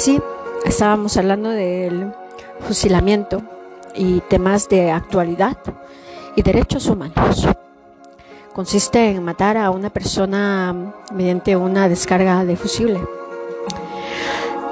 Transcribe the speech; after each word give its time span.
Así, 0.00 0.18
estábamos 0.64 1.18
hablando 1.18 1.50
del 1.50 2.10
fusilamiento 2.60 3.42
y 3.94 4.20
temas 4.20 4.66
de 4.66 4.90
actualidad 4.90 5.58
y 6.34 6.40
derechos 6.40 6.86
humanos. 6.86 7.46
Consiste 8.54 9.10
en 9.10 9.22
matar 9.22 9.58
a 9.58 9.70
una 9.70 9.90
persona 9.90 10.74
mediante 11.12 11.54
una 11.54 11.86
descarga 11.90 12.46
de 12.46 12.56
fusible. 12.56 12.98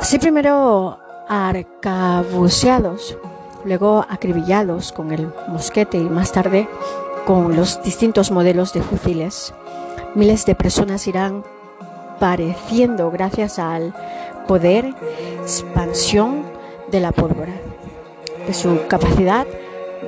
Así 0.01 0.19
primero 0.19 0.99
arcabuceados, 1.29 3.19
luego 3.67 4.07
acribillados 4.09 4.93
con 4.93 5.13
el 5.13 5.31
mosquete 5.49 5.99
y 5.99 6.09
más 6.09 6.33
tarde 6.33 6.67
con 7.27 7.55
los 7.55 7.83
distintos 7.83 8.31
modelos 8.31 8.73
de 8.73 8.81
fusiles. 8.81 9.53
Miles 10.15 10.47
de 10.47 10.55
personas 10.55 11.07
irán 11.07 11.45
pareciendo 12.19 13.11
gracias 13.11 13.59
al 13.59 13.95
poder, 14.49 14.93
expansión 15.43 16.43
de 16.91 16.99
la 16.99 17.13
pólvora, 17.13 17.53
de 18.47 18.55
su 18.55 18.81
capacidad 18.89 19.47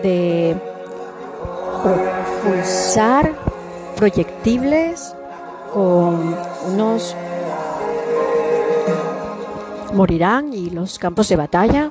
de 0.02 0.56
propulsar 2.42 3.32
proyectiles 3.96 5.14
con 5.72 6.34
unos 6.72 7.14
morirán 9.92 10.52
y 10.52 10.70
los 10.70 10.98
campos 10.98 11.28
de 11.28 11.36
batalla, 11.36 11.90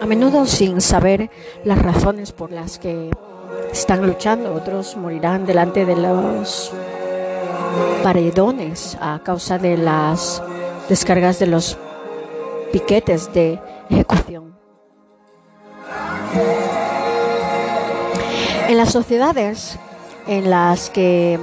a 0.00 0.06
menudo 0.06 0.46
sin 0.46 0.80
saber 0.80 1.30
las 1.64 1.80
razones 1.80 2.32
por 2.32 2.50
las 2.50 2.78
que 2.78 3.10
están 3.70 4.06
luchando, 4.06 4.54
otros 4.54 4.96
morirán 4.96 5.46
delante 5.46 5.84
de 5.84 5.96
los 5.96 6.72
paredones 8.02 8.96
a 9.00 9.20
causa 9.22 9.58
de 9.58 9.76
las 9.76 10.42
descargas 10.88 11.38
de 11.38 11.46
los 11.46 11.78
piquetes 12.72 13.32
de 13.32 13.60
ejecución. 13.90 14.56
En 18.68 18.76
las 18.76 18.90
sociedades 18.90 19.78
en 20.26 20.50
las 20.50 20.90
que 20.90 21.38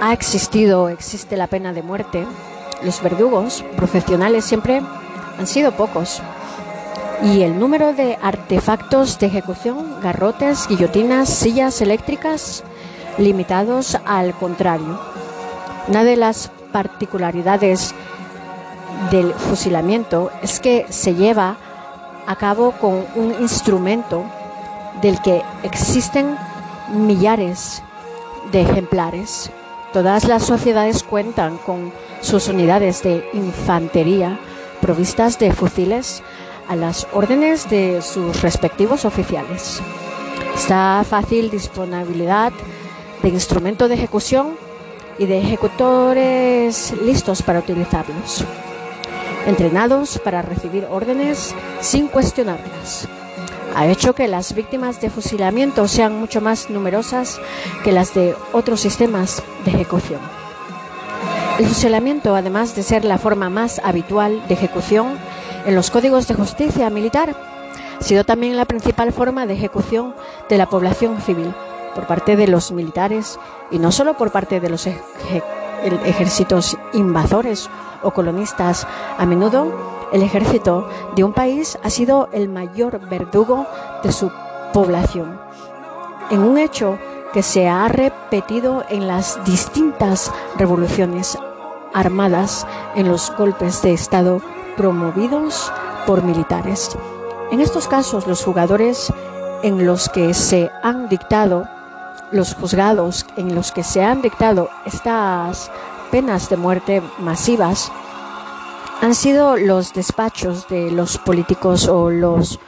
ha 0.00 0.12
existido, 0.12 0.88
existe 0.88 1.36
la 1.36 1.46
pena 1.46 1.72
de 1.72 1.82
muerte, 1.82 2.26
los 2.82 3.02
verdugos 3.02 3.64
profesionales 3.76 4.44
siempre 4.44 4.82
han 5.38 5.46
sido 5.46 5.72
pocos. 5.72 6.22
Y 7.22 7.42
el 7.42 7.58
número 7.58 7.92
de 7.92 8.18
artefactos 8.22 9.18
de 9.18 9.26
ejecución, 9.26 10.00
garrotes, 10.00 10.66
guillotinas, 10.68 11.28
sillas 11.28 11.80
eléctricas, 11.82 12.64
limitados 13.18 13.98
al 14.06 14.32
contrario. 14.32 14.98
Una 15.86 16.02
de 16.02 16.16
las 16.16 16.50
particularidades 16.72 17.94
del 19.10 19.34
fusilamiento 19.34 20.30
es 20.42 20.60
que 20.60 20.86
se 20.88 21.14
lleva 21.14 21.56
a 22.26 22.36
cabo 22.36 22.72
con 22.72 23.04
un 23.16 23.34
instrumento 23.40 24.24
del 25.02 25.20
que 25.22 25.42
existen 25.62 26.36
millares 26.92 27.82
de 28.52 28.62
ejemplares. 28.62 29.50
Todas 29.92 30.24
las 30.28 30.44
sociedades 30.44 31.02
cuentan 31.02 31.58
con 31.58 31.92
sus 32.20 32.48
unidades 32.48 33.02
de 33.02 33.28
infantería 33.32 34.38
provistas 34.80 35.38
de 35.38 35.52
fusiles 35.52 36.22
a 36.68 36.76
las 36.76 37.06
órdenes 37.12 37.68
de 37.68 38.00
sus 38.02 38.40
respectivos 38.42 39.04
oficiales. 39.04 39.82
Esta 40.54 41.04
fácil 41.08 41.50
disponibilidad 41.50 42.52
de 43.22 43.28
instrumento 43.28 43.88
de 43.88 43.94
ejecución 43.94 44.56
y 45.18 45.26
de 45.26 45.38
ejecutores 45.38 46.94
listos 47.02 47.42
para 47.42 47.58
utilizarlos, 47.58 48.44
entrenados 49.46 50.18
para 50.18 50.42
recibir 50.42 50.86
órdenes 50.90 51.54
sin 51.80 52.08
cuestionarlas. 52.08 53.08
Ha 53.74 53.86
hecho 53.86 54.14
que 54.14 54.28
las 54.28 54.54
víctimas 54.54 55.00
de 55.00 55.10
fusilamiento 55.10 55.86
sean 55.86 56.18
mucho 56.18 56.40
más 56.40 56.70
numerosas 56.70 57.40
que 57.84 57.92
las 57.92 58.14
de 58.14 58.34
otros 58.52 58.80
sistemas 58.80 59.42
de 59.64 59.70
ejecución. 59.70 60.20
El 61.58 61.66
fusilamiento, 61.66 62.34
además 62.34 62.74
de 62.74 62.82
ser 62.82 63.04
la 63.04 63.18
forma 63.18 63.50
más 63.50 63.80
habitual 63.84 64.42
de 64.48 64.54
ejecución 64.54 65.18
en 65.66 65.74
los 65.74 65.90
códigos 65.90 66.26
de 66.26 66.34
justicia 66.34 66.90
militar, 66.90 67.36
ha 67.98 68.02
sido 68.02 68.24
también 68.24 68.56
la 68.56 68.64
principal 68.64 69.12
forma 69.12 69.46
de 69.46 69.54
ejecución 69.54 70.14
de 70.48 70.58
la 70.58 70.66
población 70.66 71.20
civil 71.20 71.54
por 71.94 72.06
parte 72.06 72.34
de 72.34 72.46
los 72.46 72.72
militares 72.72 73.38
y 73.70 73.78
no 73.78 73.92
solo 73.92 74.16
por 74.16 74.32
parte 74.32 74.58
de 74.58 74.70
los 74.70 74.88
ejércitos 75.84 76.78
invasores 76.94 77.68
o 78.02 78.10
colonistas. 78.12 78.86
A 79.18 79.26
menudo 79.26 79.72
el 80.12 80.22
ejército 80.22 80.88
de 81.14 81.24
un 81.24 81.32
país 81.32 81.78
ha 81.82 81.90
sido 81.90 82.28
el 82.32 82.48
mayor 82.48 83.00
verdugo 83.08 83.66
de 84.02 84.12
su 84.12 84.30
población. 84.72 85.40
En 86.30 86.40
un 86.40 86.58
hecho 86.58 86.98
que 87.32 87.42
se 87.42 87.68
ha 87.68 87.88
repetido 87.88 88.84
en 88.88 89.06
las 89.06 89.42
distintas 89.44 90.32
revoluciones 90.56 91.38
armadas 91.94 92.66
en 92.94 93.08
los 93.08 93.32
golpes 93.36 93.82
de 93.82 93.92
Estado 93.92 94.40
promovidos 94.76 95.72
por 96.06 96.22
militares. 96.22 96.96
En 97.50 97.60
estos 97.60 97.88
casos, 97.88 98.26
los 98.26 98.44
jugadores 98.44 99.12
en 99.62 99.84
los 99.86 100.08
que 100.08 100.34
se 100.34 100.70
han 100.82 101.08
dictado, 101.08 101.68
los 102.32 102.54
juzgados 102.54 103.26
en 103.36 103.54
los 103.54 103.72
que 103.72 103.82
se 103.82 104.02
han 104.02 104.22
dictado 104.22 104.70
estas 104.86 105.70
penas 106.10 106.50
de 106.50 106.56
muerte 106.56 107.02
masivas, 107.18 107.90
han 109.00 109.14
sido 109.14 109.56
los 109.56 109.92
despachos 109.94 110.68
de 110.68 110.90
los 110.90 111.18
políticos 111.18 111.88
o 111.88 112.10
los 112.10 112.58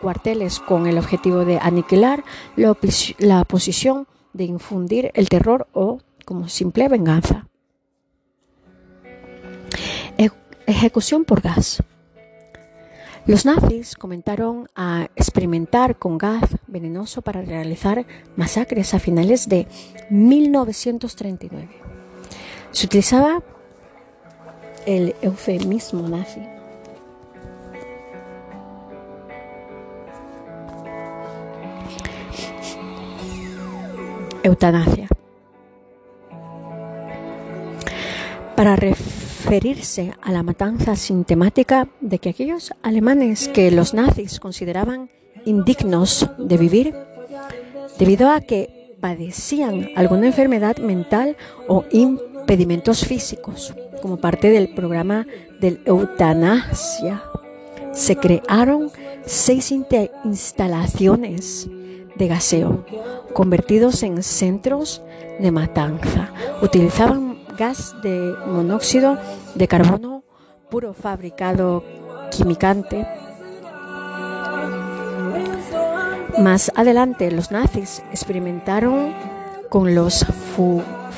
cuarteles 0.00 0.60
con 0.60 0.86
el 0.86 0.98
objetivo 0.98 1.44
de 1.44 1.58
aniquilar 1.58 2.24
la, 2.56 2.76
la 3.18 3.44
posición 3.44 4.06
de 4.32 4.44
infundir 4.44 5.10
el 5.14 5.28
terror 5.28 5.66
o 5.72 6.00
como 6.24 6.48
simple 6.48 6.88
venganza. 6.88 7.48
Ejecución 10.68 11.24
por 11.24 11.40
gas. 11.40 11.82
Los 13.24 13.46
nazis 13.46 13.96
comenzaron 13.96 14.68
a 14.76 15.08
experimentar 15.16 15.96
con 15.96 16.18
gas 16.18 16.44
venenoso 16.66 17.22
para 17.22 17.40
realizar 17.40 18.04
masacres 18.36 18.92
a 18.92 18.98
finales 18.98 19.48
de 19.48 19.66
1939. 20.10 21.97
Se 22.70 22.86
utilizaba 22.86 23.42
el 24.86 25.14
eufemismo 25.22 26.08
nazi. 26.08 26.40
Eutanasia. 34.42 35.08
Para 38.56 38.76
referirse 38.76 40.12
a 40.22 40.32
la 40.32 40.42
matanza 40.42 40.96
sintemática 40.96 41.88
de 42.00 42.18
que 42.18 42.30
aquellos 42.30 42.72
alemanes 42.82 43.48
que 43.48 43.70
los 43.70 43.94
nazis 43.94 44.40
consideraban 44.40 45.10
indignos 45.44 46.28
de 46.38 46.56
vivir, 46.56 46.94
debido 47.98 48.30
a 48.30 48.40
que 48.40 48.96
padecían 49.00 49.88
alguna 49.96 50.26
enfermedad 50.26 50.78
mental 50.78 51.36
o 51.66 51.84
impedimentos 52.48 53.04
físicos, 53.04 53.74
como 54.00 54.16
parte 54.16 54.48
del 54.50 54.70
programa 54.70 55.26
del 55.60 55.82
eutanasia, 55.84 57.22
se 57.92 58.16
crearon 58.16 58.90
seis 59.26 59.70
instalaciones 59.70 61.68
de 62.16 62.26
gaseo, 62.26 62.86
convertidos 63.34 64.02
en 64.02 64.22
centros 64.22 65.02
de 65.38 65.50
matanza. 65.50 66.32
Utilizaban 66.62 67.36
gas 67.58 67.94
de 68.02 68.32
monóxido 68.46 69.18
de 69.54 69.68
carbono 69.68 70.24
puro 70.70 70.94
fabricado 70.94 71.84
quimicante. 72.30 73.06
Más 76.38 76.72
adelante 76.74 77.30
los 77.30 77.50
nazis 77.50 78.02
experimentaron 78.10 79.12
con 79.68 79.94
los 79.94 80.24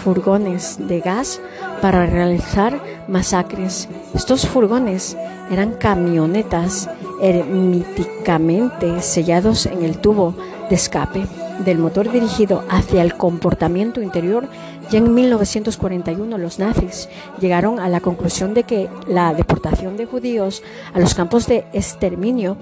furgones 0.02 0.76
de 0.88 1.00
gas 1.00 1.40
para 1.80 2.06
realizar 2.06 2.80
masacres. 3.08 3.88
Estos 4.14 4.46
furgones 4.46 5.16
eran 5.50 5.74
camionetas 5.74 6.88
herméticamente 7.20 9.02
sellados 9.02 9.66
en 9.66 9.82
el 9.84 9.98
tubo 9.98 10.34
de 10.68 10.76
escape 10.76 11.26
del 11.64 11.78
motor 11.78 12.10
dirigido 12.10 12.64
hacia 12.70 13.02
el 13.02 13.14
comportamiento 13.14 14.00
interior, 14.00 14.48
ya 14.90 14.98
en 14.98 15.14
1941 15.14 16.38
los 16.38 16.58
nazis 16.58 17.08
llegaron 17.38 17.78
a 17.78 17.88
la 17.88 18.00
conclusión 18.00 18.54
de 18.54 18.64
que 18.64 18.88
la 19.06 19.34
deportación 19.34 19.96
de 19.96 20.06
judíos 20.06 20.62
a 20.94 21.00
los 21.00 21.14
campos 21.14 21.46
de 21.46 21.64
exterminio 21.72 22.56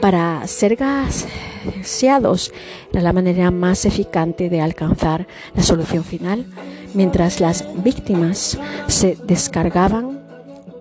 para 0.00 0.46
ser 0.46 0.76
gaseados 0.76 2.52
era 2.92 3.02
la 3.02 3.12
manera 3.12 3.50
más 3.50 3.84
eficaz 3.84 4.28
de 4.36 4.60
alcanzar 4.60 5.26
la 5.54 5.62
solución 5.62 6.04
final, 6.04 6.46
mientras 6.94 7.40
las 7.40 7.64
víctimas 7.82 8.58
se 8.88 9.16
descargaban 9.24 10.20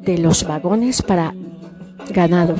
de 0.01 0.17
los 0.17 0.47
vagones 0.47 1.01
para 1.01 1.33
ganado. 2.11 2.55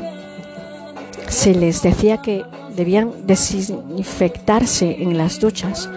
Se 1.28 1.54
les 1.54 1.82
decía 1.82 2.22
que 2.22 2.44
debían 2.76 3.12
desinfectarse 3.26 5.02
en 5.02 5.18
las 5.18 5.40
duchas. 5.40 5.90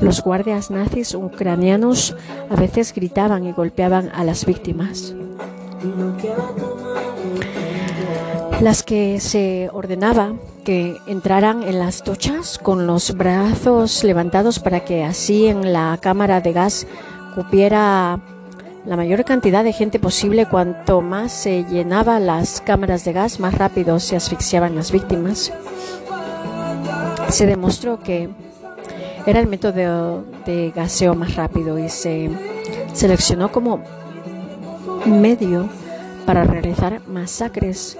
Los 0.00 0.22
guardias 0.22 0.70
nazis 0.70 1.14
ucranianos 1.14 2.16
a 2.50 2.56
veces 2.56 2.94
gritaban 2.94 3.44
y 3.46 3.52
golpeaban 3.52 4.10
a 4.14 4.24
las 4.24 4.44
víctimas. 4.44 5.14
Las 8.62 8.84
que 8.84 9.18
se 9.18 9.68
ordenaba 9.72 10.34
que 10.64 10.96
entraran 11.08 11.64
en 11.64 11.80
las 11.80 12.04
duchas 12.04 12.58
con 12.58 12.86
los 12.86 13.12
brazos 13.16 14.04
levantados 14.04 14.60
para 14.60 14.84
que 14.84 15.02
así 15.02 15.48
en 15.48 15.72
la 15.72 15.98
cámara 16.00 16.40
de 16.40 16.52
gas 16.52 16.86
cupiera 17.34 18.20
la 18.86 18.96
mayor 18.96 19.24
cantidad 19.24 19.64
de 19.64 19.72
gente 19.72 19.98
posible. 19.98 20.46
Cuanto 20.46 21.00
más 21.00 21.32
se 21.32 21.64
llenaba 21.64 22.20
las 22.20 22.60
cámaras 22.60 23.04
de 23.04 23.12
gas, 23.12 23.40
más 23.40 23.58
rápido 23.58 23.98
se 23.98 24.14
asfixiaban 24.14 24.76
las 24.76 24.92
víctimas. 24.92 25.52
Se 27.30 27.46
demostró 27.46 27.98
que 27.98 28.28
era 29.26 29.40
el 29.40 29.48
método 29.48 30.22
de 30.46 30.72
gaseo 30.72 31.16
más 31.16 31.34
rápido 31.34 31.80
y 31.80 31.88
se 31.88 32.30
seleccionó 32.92 33.50
como 33.50 33.82
medio 35.04 35.68
para 36.26 36.44
realizar 36.44 37.00
masacres 37.08 37.98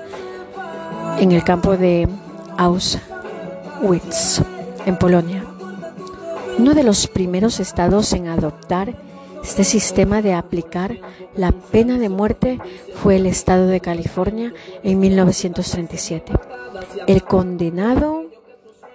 en 1.18 1.32
el 1.32 1.44
campo 1.44 1.76
de 1.76 2.08
Auschwitz, 2.56 4.42
en 4.86 4.98
Polonia. 4.98 5.44
Uno 6.58 6.74
de 6.74 6.82
los 6.82 7.06
primeros 7.06 7.60
estados 7.60 8.12
en 8.12 8.28
adoptar 8.28 8.94
este 9.42 9.64
sistema 9.64 10.22
de 10.22 10.34
aplicar 10.34 10.98
la 11.34 11.50
pena 11.50 11.98
de 11.98 12.08
muerte 12.08 12.60
fue 12.94 13.16
el 13.16 13.26
estado 13.26 13.66
de 13.66 13.80
California 13.80 14.52
en 14.82 15.00
1937. 15.00 16.32
El 17.06 17.24
condenado 17.24 18.26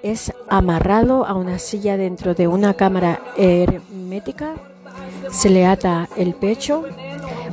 es 0.03 0.31
amarrado 0.47 1.25
a 1.25 1.33
una 1.33 1.59
silla 1.59 1.97
dentro 1.97 2.33
de 2.33 2.47
una 2.47 2.75
cámara 2.75 3.19
hermética, 3.35 4.53
se 5.29 5.49
le 5.49 5.65
ata 5.65 6.07
el 6.15 6.33
pecho, 6.33 6.83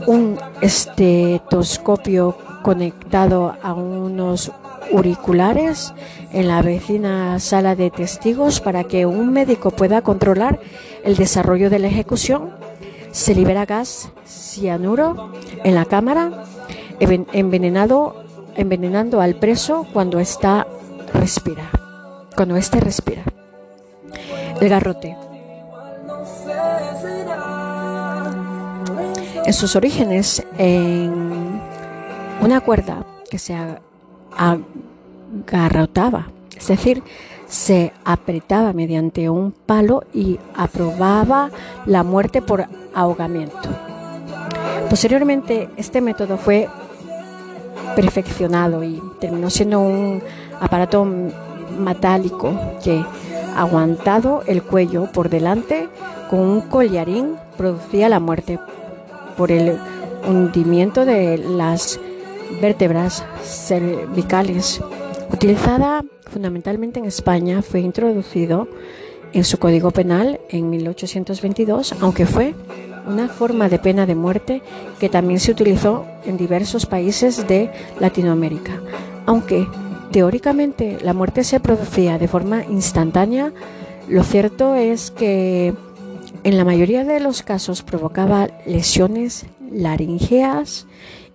un 0.07 0.39
estetoscopio 0.61 2.37
conectado 2.65 3.55
a 3.63 3.75
unos 3.75 4.51
auriculares 4.93 5.93
en 6.33 6.49
la 6.49 6.63
vecina 6.63 7.39
sala 7.39 7.77
de 7.77 7.91
testigos 7.91 8.61
para 8.61 8.85
que 8.85 9.07
un 9.07 9.33
médico 9.33 9.71
pueda 9.71 10.01
controlar 10.01 10.59
el 11.05 11.15
desarrollo 11.15 11.69
de 11.69 11.79
la 11.79 11.89
ejecución 11.89 12.51
se 13.15 13.33
libera 13.33 13.65
gas 13.65 14.09
cianuro 14.27 15.31
en 15.63 15.77
la 15.77 15.85
cámara, 15.85 16.47
envenenado, 16.99 18.25
envenenando 18.57 19.21
al 19.21 19.37
preso 19.37 19.87
cuando 19.93 20.19
está 20.19 20.67
respira, 21.13 21.71
cuando 22.35 22.57
éste 22.57 22.81
respira. 22.81 23.23
El 24.61 24.69
garrote. 24.69 25.17
En 29.47 29.53
sus 29.53 29.77
orígenes, 29.77 30.45
en 30.59 31.44
una 32.45 32.61
cuerda 32.61 33.07
que 33.31 33.39
se 33.39 33.57
agarrotaba, 35.47 36.29
es 36.55 36.69
decir, 36.69 37.03
se 37.49 37.93
apretaba 38.05 38.75
mediante 38.75 39.31
un 39.31 39.53
palo 39.53 40.05
y 40.13 40.39
aprobaba 40.55 41.51
la 41.87 42.03
muerte 42.03 42.43
por 42.43 42.67
ahogamiento. 42.95 43.71
Posteriormente, 44.91 45.71
este 45.79 46.03
método 46.03 46.37
fue 46.37 46.69
perfeccionado 47.97 48.85
y 48.85 49.01
terminó 49.21 49.49
siendo 49.49 49.81
un 49.81 50.23
aparato 50.61 51.07
metálico 51.79 52.53
que, 52.83 53.03
aguantado 53.57 54.43
el 54.47 54.63
cuello 54.63 55.11
por 55.13 55.31
delante 55.31 55.89
con 56.29 56.41
un 56.41 56.61
collarín, 56.61 57.37
producía 57.57 58.11
la 58.11 58.21
muerte 58.21 58.59
por 59.37 59.51
el 59.51 59.79
hundimiento 60.29 61.05
de 61.05 61.39
las 61.39 61.99
vértebras 62.61 63.25
cervicales. 63.43 64.81
Utilizada 65.33 66.05
fundamentalmente 66.31 66.99
en 66.99 67.07
España, 67.07 67.63
fue 67.63 67.81
introducido 67.81 68.69
en 69.33 69.45
su 69.45 69.59
Código 69.59 69.91
Penal 69.91 70.41
en 70.49 70.71
1822, 70.71 71.95
aunque 72.01 72.27
fue 72.27 72.55
una 73.07 73.29
forma 73.29 73.69
de 73.69 73.79
pena 73.79 74.07
de 74.07 74.15
muerte 74.15 74.63
que 74.99 75.09
también 75.09 75.41
se 75.41 75.53
utilizó 75.53 76.07
en 76.25 76.37
diversos 76.37 76.87
países 76.87 77.47
de 77.47 77.71
Latinoamérica. 78.01 78.81
Aunque 79.27 79.67
teóricamente 80.11 80.99
la 81.03 81.13
muerte 81.13 81.45
se 81.45 81.61
producía 81.61 82.19
de 82.19 82.29
forma 82.29 82.65
instantánea, 82.65 83.53
lo 84.09 84.23
cierto 84.23 84.75
es 84.75 85.11
que 85.11 85.75
en 86.45 86.57
la 86.57 86.65
mayoría 86.65 87.05
de 87.05 87.21
los 87.21 87.43
casos 87.43 87.83
provocaba 87.83 88.49
lesiones 88.67 89.47
laringeas 89.71 90.87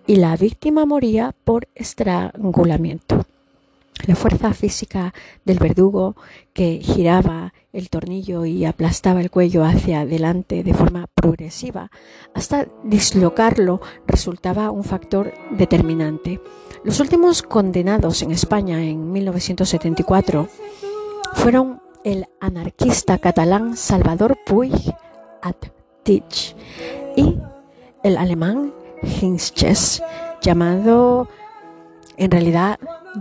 y 0.09 0.15
la 0.15 0.35
víctima 0.35 0.87
moría 0.87 1.35
por 1.43 1.67
estrangulamiento. 1.75 3.27
La 4.07 4.15
fuerza 4.15 4.55
física 4.55 5.13
del 5.45 5.59
verdugo 5.59 6.15
que 6.51 6.79
giraba 6.81 7.53
el 7.73 7.91
tornillo 7.91 8.43
y 8.43 8.65
aplastaba 8.65 9.21
el 9.21 9.29
cuello 9.29 9.63
hacia 9.63 9.99
adelante 9.99 10.63
de 10.63 10.73
forma 10.73 11.05
progresiva 11.13 11.91
hasta 12.33 12.67
dislocarlo 12.83 13.81
resultaba 14.07 14.71
un 14.71 14.83
factor 14.83 15.31
determinante. 15.51 16.41
Los 16.83 16.99
últimos 16.99 17.43
condenados 17.43 18.23
en 18.23 18.31
España 18.31 18.83
en 18.83 19.11
1974 19.11 20.47
fueron 21.35 21.81
el 22.03 22.25
anarquista 22.39 23.19
catalán 23.19 23.77
Salvador 23.77 24.39
Puig 24.43 24.73
Tich 26.01 26.55
y 27.15 27.37
el 28.01 28.17
alemán 28.17 28.73
Hinsches, 29.01 30.03
llamado 30.41 31.27
en 32.17 32.31
realidad 32.31 32.77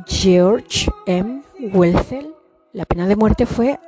George 0.07 0.91
M. 1.07 1.43
Welzel, 1.73 2.35
la 2.73 2.85
pena 2.85 3.07
de 3.07 3.15
muerte 3.17 3.47
fue 3.47 3.79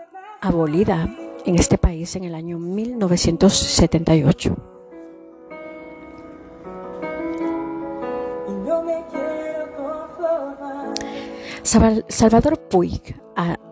abolida 0.40 1.08
en 1.44 1.56
este 1.56 1.76
país 1.78 2.14
en 2.16 2.24
el 2.24 2.34
año 2.34 2.58
1978. 2.58 4.56
Salvador 12.08 12.58
Puig, 12.68 13.14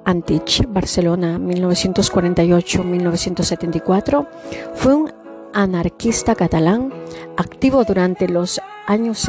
Antich, 0.05 0.65
Barcelona, 0.69 1.39
1948-1974, 1.39 4.29
fue 4.75 4.95
un 4.95 5.11
anarquista 5.59 6.37
catalán 6.37 6.93
activo 7.37 7.83
durante 7.83 8.29
los 8.29 8.61
años 8.87 9.29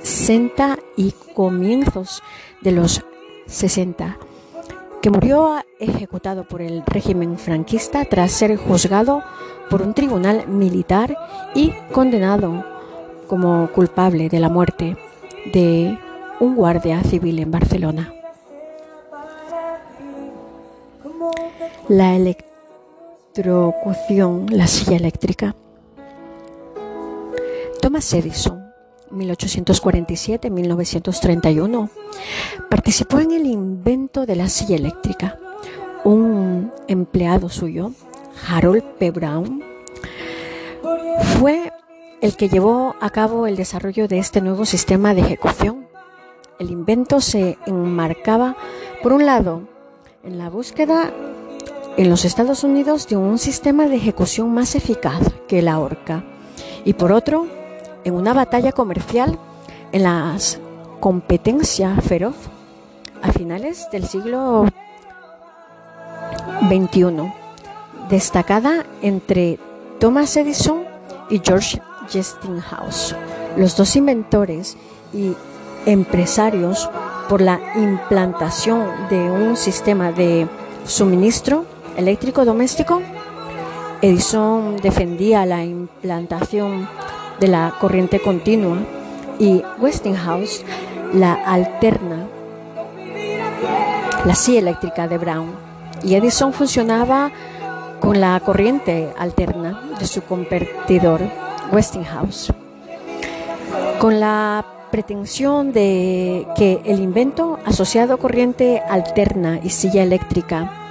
60 0.00 0.78
y 0.96 1.12
comienzos 1.34 2.22
de 2.60 2.70
los 2.70 3.04
60 3.46 4.16
que 5.02 5.10
murió 5.10 5.56
ejecutado 5.80 6.46
por 6.46 6.62
el 6.62 6.84
régimen 6.86 7.36
franquista 7.36 8.04
tras 8.04 8.30
ser 8.30 8.56
juzgado 8.56 9.24
por 9.68 9.82
un 9.82 9.92
tribunal 9.92 10.46
militar 10.46 11.16
y 11.52 11.72
condenado 11.90 12.64
como 13.26 13.68
culpable 13.72 14.28
de 14.28 14.38
la 14.38 14.48
muerte 14.48 14.96
de 15.52 15.98
un 16.38 16.54
guardia 16.54 17.02
civil 17.02 17.40
en 17.40 17.50
Barcelona. 17.50 18.12
La 21.88 22.14
electrocución, 23.36 24.46
la 24.50 24.66
silla 24.66 24.96
eléctrica. 24.96 25.54
Thomas 27.80 28.12
Edison 28.14 28.72
1847-1931. 29.10 31.90
Participó 32.70 33.18
en 33.20 33.32
el 33.32 33.44
invento 33.46 34.24
de 34.26 34.36
la 34.36 34.48
silla 34.48 34.76
eléctrica. 34.76 35.38
Un 36.04 36.72
empleado 36.88 37.50
suyo, 37.50 37.92
Harold 38.48 38.82
P. 38.98 39.10
Brown, 39.10 39.62
fue 41.38 41.72
el 42.20 42.36
que 42.36 42.48
llevó 42.48 42.94
a 43.00 43.10
cabo 43.10 43.46
el 43.46 43.56
desarrollo 43.56 44.08
de 44.08 44.18
este 44.18 44.40
nuevo 44.40 44.64
sistema 44.64 45.14
de 45.14 45.20
ejecución. 45.22 45.86
El 46.58 46.70
invento 46.70 47.20
se 47.20 47.58
enmarcaba, 47.66 48.56
por 49.02 49.12
un 49.12 49.26
lado, 49.26 49.68
en 50.24 50.38
la 50.38 50.48
búsqueda 50.48 51.12
en 51.96 52.10
los 52.10 52.24
Estados 52.24 52.62
Unidos 52.62 53.08
de 53.08 53.16
un 53.16 53.38
sistema 53.38 53.86
de 53.86 53.96
ejecución 53.96 54.52
más 54.52 54.74
eficaz 54.74 55.20
que 55.48 55.62
la 55.62 55.78
horca. 55.78 56.24
Y 56.84 56.92
por 56.92 57.10
otro, 57.10 57.46
en 58.04 58.14
una 58.14 58.34
batalla 58.34 58.72
comercial 58.72 59.38
en 59.92 60.02
la 60.02 60.36
competencia 61.00 61.96
feroz 62.02 62.36
a 63.22 63.32
finales 63.32 63.88
del 63.90 64.06
siglo 64.06 64.66
XXI, 66.68 67.32
destacada 68.10 68.84
entre 69.00 69.58
Thomas 69.98 70.36
Edison 70.36 70.84
y 71.30 71.40
George 71.42 71.80
Westinghouse, 72.14 73.16
Los 73.56 73.74
dos 73.76 73.96
inventores 73.96 74.76
y 75.14 75.32
empresarios 75.86 76.90
por 77.28 77.40
la 77.40 77.58
implantación 77.74 78.86
de 79.08 79.30
un 79.30 79.56
sistema 79.56 80.12
de 80.12 80.46
suministro 80.84 81.64
eléctrico 81.96 82.44
doméstico, 82.44 83.02
Edison 84.02 84.76
defendía 84.76 85.46
la 85.46 85.64
implantación 85.64 86.88
de 87.40 87.48
la 87.48 87.74
corriente 87.80 88.20
continua 88.20 88.78
y 89.38 89.62
Westinghouse 89.78 90.64
la 91.12 91.34
alterna, 91.34 92.26
la 94.24 94.34
silla 94.34 94.60
eléctrica 94.60 95.08
de 95.08 95.18
Brown. 95.18 95.50
Y 96.02 96.14
Edison 96.14 96.52
funcionaba 96.52 97.30
con 98.00 98.20
la 98.20 98.38
corriente 98.40 99.12
alterna 99.18 99.82
de 99.98 100.06
su 100.06 100.22
competidor 100.22 101.20
Westinghouse. 101.72 102.52
Con 103.98 104.20
la 104.20 104.64
pretensión 104.90 105.72
de 105.72 106.46
que 106.54 106.80
el 106.84 107.00
invento 107.00 107.58
asociado 107.64 108.18
corriente 108.18 108.82
alterna 108.88 109.58
y 109.62 109.70
silla 109.70 110.02
eléctrica 110.02 110.85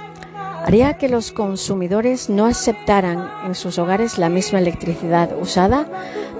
haría 0.66 0.94
que 0.94 1.08
los 1.08 1.30
consumidores 1.30 2.28
no 2.28 2.44
aceptaran 2.44 3.30
en 3.46 3.54
sus 3.54 3.78
hogares 3.78 4.18
la 4.18 4.28
misma 4.28 4.58
electricidad 4.58 5.30
usada 5.40 5.86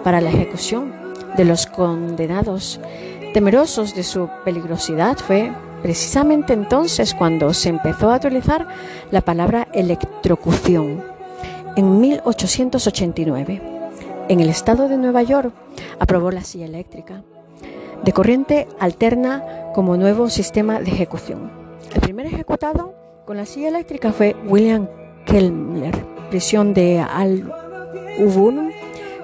para 0.03 0.21
la 0.21 0.31
ejecución 0.31 0.93
de 1.37 1.45
los 1.45 1.67
condenados. 1.67 2.81
Temerosos 3.33 3.95
de 3.95 4.03
su 4.03 4.29
peligrosidad 4.45 5.17
fue 5.17 5.53
precisamente 5.81 6.55
entonces 6.55 7.15
cuando 7.15 7.55
se 7.55 7.69
empezó 7.69 8.11
a 8.11 8.17
utilizar 8.17 8.67
la 9.13 9.21
palabra 9.21 9.69
electrocución. 9.73 11.05
En 11.77 12.01
1889, 12.01 13.63
en 14.29 14.41
el 14.41 14.49
estado 14.49 14.89
de 14.89 14.97
Nueva 14.97 15.23
York, 15.23 15.55
aprobó 16.01 16.33
la 16.33 16.43
silla 16.43 16.65
eléctrica 16.65 17.23
de 18.03 18.13
corriente 18.13 18.67
alterna 18.81 19.71
como 19.73 19.97
nuevo 19.97 20.29
sistema 20.31 20.81
de 20.81 20.91
ejecución. 20.91 21.53
El 21.95 22.01
primer 22.01 22.27
ejecutado 22.27 22.96
con 23.27 23.37
la 23.37 23.45
silla 23.45 23.69
eléctrica 23.69 24.13
fue 24.13 24.37
William 24.47 24.89
Kellner, 25.27 25.93
prisión 26.31 26.73
de 26.73 27.01
Al-Ubun, 27.01 28.71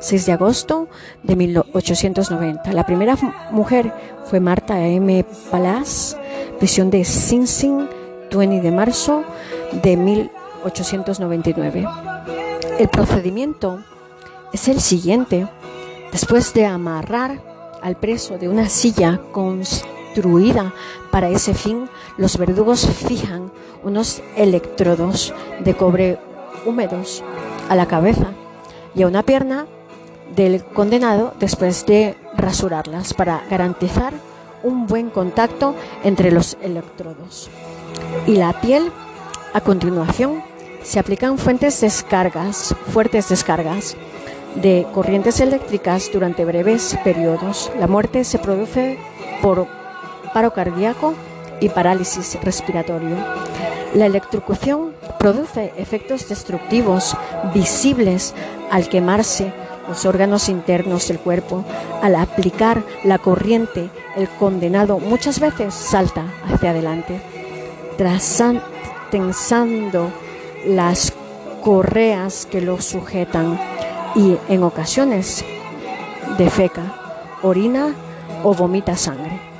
6 0.00 0.26
de 0.26 0.32
agosto 0.32 0.88
de 1.23 1.37
1890. 1.37 2.73
La 2.73 2.85
primera 2.85 3.16
mujer 3.52 3.92
fue 4.25 4.40
Marta 4.40 4.85
M. 4.85 5.25
Palace, 5.52 6.16
prisión 6.59 6.90
de 6.90 7.04
Sing, 7.04 7.47
20 8.35 8.61
de 8.61 8.71
marzo 8.73 9.23
de 9.71 9.97
1899. 9.97 11.87
El 12.80 12.88
procedimiento 12.88 13.85
es 14.52 14.66
el 14.66 14.80
siguiente. 14.80 15.47
Después 16.11 16.52
de 16.54 16.66
amarrar 16.66 17.40
al 17.80 17.97
preso 17.97 18.37
de 18.37 18.49
una 18.49 18.68
silla 18.68 19.21
construida 20.12 20.75
para 21.11 21.31
ese 21.31 21.54
fin, 21.54 21.88
los 22.19 22.37
verdugos 22.37 22.87
fijan 22.87 23.50
unos 23.83 24.23
electrodos 24.37 25.33
de 25.61 25.75
cobre 25.75 26.19
húmedos 26.66 27.25
a 27.69 27.75
la 27.75 27.87
cabeza 27.87 28.26
y 28.95 29.02
a 29.02 29.07
una 29.07 29.23
pierna 29.23 29.66
del 30.37 30.62
condenado 30.64 31.33
después 31.40 31.87
de 31.87 32.16
rasurarlas 32.37 33.14
para 33.14 33.42
garantizar 33.49 34.12
un 34.62 34.87
buen 34.87 35.09
contacto 35.09 35.75
entre 36.04 36.31
los 36.31 36.57
electrodos. 36.62 37.50
Y 38.26 38.37
la 38.37 38.61
piel, 38.61 38.92
a 39.54 39.62
continuación, 39.62 40.42
se 40.83 40.99
aplican 40.99 41.38
fuentes 41.38 41.81
descargas, 41.81 42.75
fuertes 42.92 43.31
descargas 43.31 43.97
de 44.57 44.87
corrientes 44.92 45.40
eléctricas 45.40 46.11
durante 46.12 46.45
breves 46.45 46.99
periodos. 47.02 47.73
La 47.78 47.87
muerte 47.87 48.25
se 48.25 48.38
produce 48.38 48.99
por 49.40 49.66
paro 50.33 50.53
cardíaco 50.53 51.15
y 51.61 51.69
parálisis 51.69 52.39
respiratorio. 52.43 53.17
La 53.95 54.07
electrocución 54.07 54.93
produce 55.19 55.73
efectos 55.77 56.29
destructivos 56.29 57.17
visibles 57.55 58.35
al 58.71 58.89
quemarse 58.89 59.53
los 59.89 60.07
órganos 60.07 60.49
internos 60.49 61.09
del 61.09 61.19
cuerpo. 61.19 61.65
Al 62.01 62.15
aplicar 62.17 62.83
la 63.05 63.19
corriente, 63.19 63.91
el 64.17 64.29
condenado 64.29 64.99
muchas 64.99 65.41
veces 65.41 65.75
salta 65.75 66.25
hacia 66.51 66.71
adelante, 66.71 67.21
tensando 69.11 70.11
las 70.67 71.12
correas 71.62 72.47
que 72.47 72.61
lo 72.61 72.81
sujetan 72.81 73.59
y 74.15 74.37
en 74.49 74.62
ocasiones 74.62 75.45
defeca, 76.39 76.83
orina 77.43 77.95
o 78.43 78.55
vomita 78.55 78.97
sangre. 78.97 79.51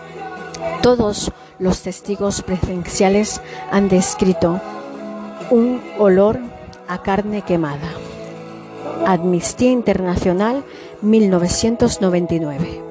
Todos 0.83 1.31
los 1.61 1.83
testigos 1.83 2.43
presenciales 2.43 3.41
han 3.71 3.89
descrito 3.89 4.61
un 5.51 5.81
olor 5.97 6.41
a 6.89 7.03
carne 7.03 7.43
quemada. 7.43 7.89
Amnistía 9.07 9.71
Internacional 9.71 10.65
1999. 11.01 12.83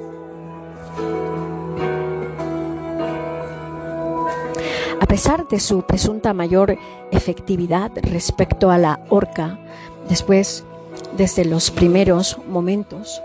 A 5.01 5.05
pesar 5.05 5.49
de 5.49 5.59
su 5.59 5.81
presunta 5.81 6.33
mayor 6.33 6.77
efectividad 7.11 7.91
respecto 8.03 8.71
a 8.71 8.77
la 8.77 9.01
horca, 9.09 9.59
después 10.07 10.63
desde 11.17 11.43
los 11.43 11.71
primeros 11.71 12.37
momentos. 12.47 13.21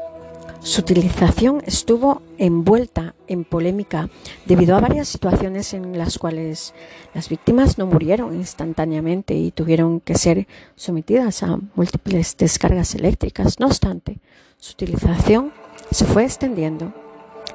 Su 0.66 0.80
utilización 0.80 1.62
estuvo 1.64 2.23
envuelta 2.38 3.14
en 3.28 3.44
polémica 3.44 4.08
debido 4.46 4.75
a 4.75 4.80
varias 4.80 5.06
situaciones 5.06 5.73
en 5.75 5.96
las 5.96 6.18
cuales 6.18 6.75
las 7.14 7.28
víctimas 7.28 7.78
no 7.78 7.87
murieron 7.87 8.35
instantáneamente 8.35 9.35
y 9.35 9.52
tuvieron 9.52 10.00
que 10.00 10.16
ser 10.16 10.49
sometidas 10.75 11.44
a 11.44 11.56
múltiples 11.76 12.37
descargas 12.37 12.96
eléctricas. 12.96 13.61
No 13.61 13.66
obstante, 13.66 14.18
su 14.58 14.73
utilización 14.73 15.52
se 15.92 16.04
fue 16.04 16.25
extendiendo. 16.25 16.92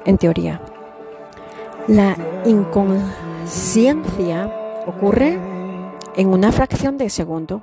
En 0.06 0.16
teoría, 0.16 0.62
la 1.88 2.16
inconsciencia 2.46 4.50
ocurre 4.86 5.38
en 6.16 6.28
una 6.28 6.50
fracción 6.50 6.96
de 6.96 7.10
segundo 7.10 7.62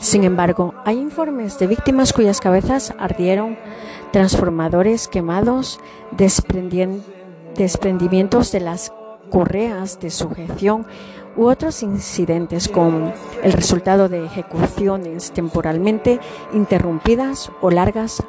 sin 0.00 0.24
embargo, 0.24 0.74
hay 0.84 0.98
informes 0.98 1.58
de 1.58 1.66
víctimas 1.66 2.12
cuyas 2.12 2.40
cabezas 2.40 2.94
ardieron, 2.98 3.56
transformadores 4.14 5.08
quemados, 5.08 5.80
desprendimientos 7.56 8.52
de 8.52 8.60
las 8.60 8.92
correas 9.28 9.98
de 9.98 10.10
sujeción 10.10 10.86
u 11.36 11.46
otros 11.46 11.82
incidentes 11.82 12.68
con 12.68 13.12
el 13.42 13.52
resultado 13.52 14.08
de 14.08 14.24
ejecuciones 14.24 15.32
temporalmente 15.32 16.20
interrumpidas 16.52 17.50
o 17.60 17.72
largas 17.72 18.22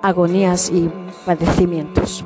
agonías 0.00 0.70
y 0.70 0.90
padecimientos. 1.26 2.24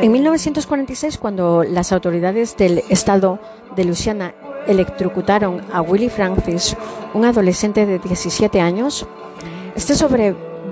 En 0.00 0.12
1946, 0.12 1.18
cuando 1.18 1.64
las 1.64 1.90
autoridades 1.90 2.56
del 2.56 2.84
estado 2.90 3.40
de 3.74 3.86
Luisiana 3.86 4.36
electrocutaron 4.68 5.60
a 5.72 5.82
Willie 5.82 6.10
Francis, 6.10 6.76
un 7.12 7.24
adolescente 7.24 7.86
de 7.86 7.98
17 7.98 8.60
años. 8.60 9.04
Este 9.74 9.94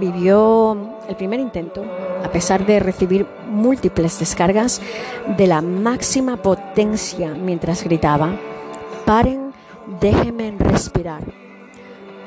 sobrevivió 0.01 0.77
el 1.09 1.17
primer 1.17 1.41
intento, 1.41 1.85
a 2.25 2.31
pesar 2.33 2.65
de 2.65 2.81
recibir 2.81 3.27
múltiples 3.47 4.19
descargas 4.19 4.81
de 5.37 5.47
la 5.47 5.61
máxima 5.61 6.39
potencia 6.39 7.35
mientras 7.35 7.85
gritaba, 7.85 8.31
paren, 9.05 9.53
déjenme 10.01 10.55
respirar. 10.59 11.23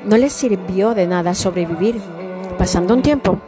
No 0.04 0.16
le 0.16 0.30
sirvió 0.30 0.94
de 0.94 1.08
nada 1.08 1.34
sobrevivir. 1.34 2.00
Pasando 2.58 2.94
un 2.94 3.02
tiempo, 3.02 3.38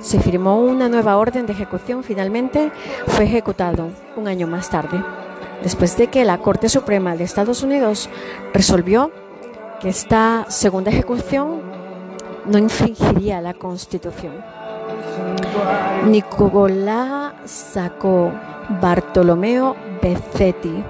se 0.00 0.18
firmó 0.18 0.58
una 0.58 0.88
nueva 0.88 1.16
orden 1.16 1.46
de 1.46 1.52
ejecución. 1.52 2.02
Finalmente 2.02 2.72
fue 3.06 3.26
ejecutado 3.26 3.90
un 4.16 4.26
año 4.26 4.48
más 4.48 4.68
tarde 4.68 5.00
después 5.62 5.96
de 5.96 6.08
que 6.08 6.24
la 6.24 6.38
Corte 6.38 6.68
Suprema 6.68 7.16
de 7.16 7.24
Estados 7.24 7.62
Unidos 7.62 8.10
resolvió 8.52 9.10
que 9.80 9.88
esta 9.88 10.46
segunda 10.48 10.90
ejecución 10.90 11.85
no 12.46 12.58
infringiría 12.58 13.40
la 13.40 13.54
Constitución. 13.54 14.34
Nicolás 16.06 17.34
sacó 17.44 18.32
Bartolomeo 18.80 19.76
Bezzetti, 20.02 20.84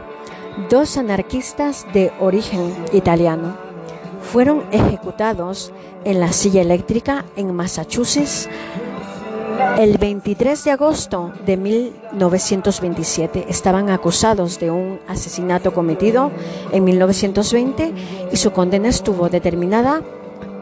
dos 0.71 0.97
anarquistas 0.97 1.87
de 1.93 2.13
origen 2.21 2.75
italiano, 2.93 3.57
fueron 4.23 4.65
ejecutados 4.73 5.73
en 6.05 6.21
la 6.21 6.33
silla 6.33 6.63
eléctrica 6.63 7.25
en 7.37 7.55
Massachusetts 7.55 8.49
el 9.79 9.97
23 9.99 10.65
de 10.65 10.71
agosto 10.71 11.33
de 11.45 11.57
1927 11.57 13.47
estaban 13.49 13.91
acusados 13.91 14.59
de 14.59 14.71
un 14.71 15.01
asesinato 15.09 15.73
cometido 15.73 16.31
en 16.73 16.85
1920 16.85 17.93
y 18.33 18.37
su 18.37 18.53
condena 18.53 18.89
estuvo 18.89 19.29
determinada 19.29 20.03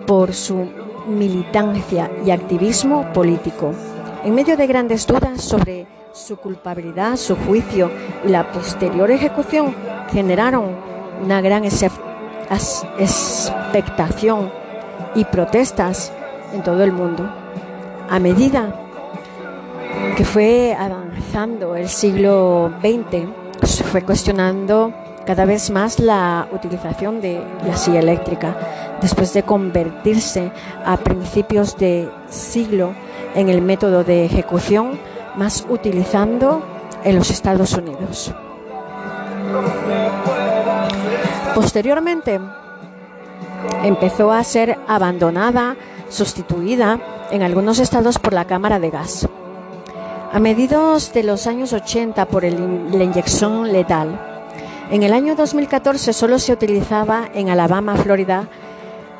por 0.07 0.33
su 0.33 0.69
militancia 1.07 2.11
y 2.25 2.31
activismo 2.31 3.13
político. 3.13 3.73
En 4.25 4.35
medio 4.35 4.57
de 4.57 4.67
grandes 4.67 5.07
dudas 5.07 5.43
sobre 5.43 5.87
su 6.13 6.37
culpabilidad, 6.37 7.17
su 7.17 7.37
juicio 7.37 7.91
y 8.25 8.29
la 8.29 8.51
posterior 8.53 9.11
ejecución, 9.11 9.75
generaron 10.11 10.77
una 11.23 11.41
gran 11.41 11.65
expectación 11.65 14.53
y 15.15 15.25
protestas 15.25 16.13
en 16.53 16.63
todo 16.63 16.85
el 16.85 16.93
mundo. 16.93 17.27
A 18.09 18.19
medida 18.19 18.81
que 20.17 20.25
fue 20.25 20.77
avanzando 20.79 21.75
el 21.75 21.89
siglo 21.89 22.73
XX, 22.81 23.27
se 23.67 23.85
fue 23.85 24.03
cuestionando 24.03 24.93
cada 25.27 25.45
vez 25.45 25.71
más 25.71 25.99
la 25.99 26.49
utilización 26.53 27.21
de 27.21 27.43
la 27.67 27.77
silla 27.77 28.01
eléctrica, 28.01 28.57
después 29.01 29.33
de 29.33 29.43
convertirse 29.43 30.53
a 30.85 30.97
principios 30.97 31.77
de 31.77 32.09
siglo 32.29 32.95
en 33.35 33.49
el 33.49 33.63
método 33.63 34.05
de 34.05 34.25
ejecución 34.25 34.99
más 35.37 35.67
utilizando 35.69 36.63
en 37.03 37.17
los 37.17 37.31
Estados 37.31 37.73
Unidos. 37.75 38.33
Posteriormente, 41.55 42.41
empezó 43.83 44.33
a 44.33 44.43
ser 44.45 44.79
abandonada, 44.89 45.77
sustituida 46.09 46.99
en 47.31 47.43
algunos 47.43 47.79
estados 47.79 48.19
por 48.19 48.33
la 48.33 48.45
cámara 48.45 48.79
de 48.79 48.91
gas. 48.91 49.29
A 50.33 50.41
mediados 50.41 51.13
de 51.13 51.23
los 51.23 51.47
años 51.47 51.73
80 51.73 52.27
por 52.27 52.43
la 52.43 53.05
inyección 53.05 53.73
letal. 53.73 54.34
En 54.91 55.03
el 55.03 55.15
año 55.15 55.35
2014 55.35 56.13
solo 56.13 56.39
se 56.39 56.53
utilizaba 56.53 57.29
en 57.35 57.49
Alabama, 57.49 57.97
Florida, 57.97 58.49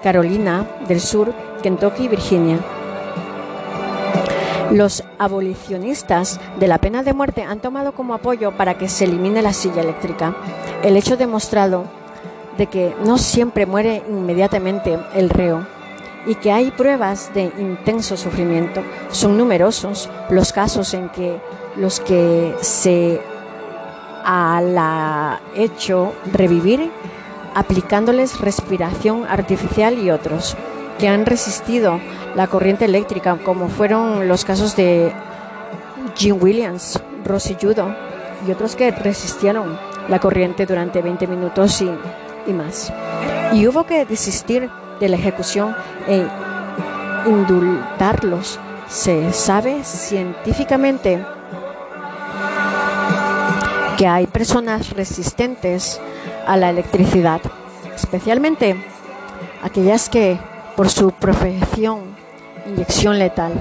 Carolina 0.03 0.67
del 0.87 1.01
Sur, 1.01 1.33
Kentucky 1.63 2.05
y 2.05 2.09
Virginia. 2.09 2.59
Los 4.71 5.05
abolicionistas 5.19 6.39
de 6.61 6.69
la 6.69 6.79
pena 6.79 7.03
de 7.03 7.15
muerte 7.15 7.43
han 7.43 7.61
tomado 7.61 7.93
como 7.93 8.15
apoyo 8.15 8.53
para 8.53 8.77
que 8.77 8.89
se 8.89 9.05
elimine 9.05 9.41
la 9.41 9.53
silla 9.53 9.83
eléctrica 9.83 10.37
el 10.83 10.97
hecho 10.97 11.17
demostrado 11.17 11.85
de 12.59 12.67
que 12.67 12.95
no 13.05 13.17
siempre 13.17 13.65
muere 13.65 14.03
inmediatamente 14.09 14.99
el 15.15 15.31
reo 15.31 15.67
y 16.27 16.35
que 16.37 16.53
hay 16.53 16.71
pruebas 16.71 17.33
de 17.35 17.45
intenso 17.59 18.17
sufrimiento. 18.17 18.83
Son 19.11 19.37
numerosos 19.37 20.11
los 20.29 20.53
casos 20.53 20.93
en 20.95 21.09
que 21.09 21.39
los 21.77 22.01
que 22.01 22.55
se 22.61 23.21
ha 24.25 25.41
hecho 25.55 26.15
revivir 26.33 26.91
aplicándoles 27.55 28.41
respiración 28.41 29.25
artificial 29.29 29.99
y 29.99 30.11
otros 30.11 30.57
que 30.99 31.09
han 31.09 31.27
resistido 31.27 32.01
la 32.35 32.47
corriente 32.47 32.85
eléctrica, 32.85 33.37
como 33.45 33.69
fueron 33.69 34.27
los 34.29 34.45
casos 34.45 34.75
de 34.77 35.13
Jim 36.17 36.39
Williams, 36.41 37.01
Rosy 37.25 37.57
Judo 37.61 37.95
y 38.47 38.51
otros 38.51 38.75
que 38.77 38.91
resistieron 38.91 39.79
la 40.09 40.19
corriente 40.19 40.67
durante 40.67 41.01
20 41.01 41.27
minutos 41.27 41.81
y 41.81 41.91
y 42.47 42.53
más. 42.53 42.93
Y 43.53 43.67
hubo 43.67 43.85
que 43.85 44.05
desistir 44.05 44.69
de 45.01 45.09
la 45.09 45.17
ejecución 45.17 45.75
e 46.09 46.27
indultarlos. 47.27 48.59
Se 48.89 49.33
sabe 49.33 49.83
científicamente 49.85 51.25
que 53.97 54.07
hay 54.07 54.27
personas 54.27 54.91
resistentes 54.91 56.01
a 56.47 56.57
la 56.57 56.71
electricidad, 56.71 57.41
especialmente 57.95 58.77
aquellas 59.63 60.09
que 60.09 60.39
por 60.77 60.89
su 60.89 61.13
profesión 61.13 62.01
inyección 62.67 63.19
letal. 63.19 63.53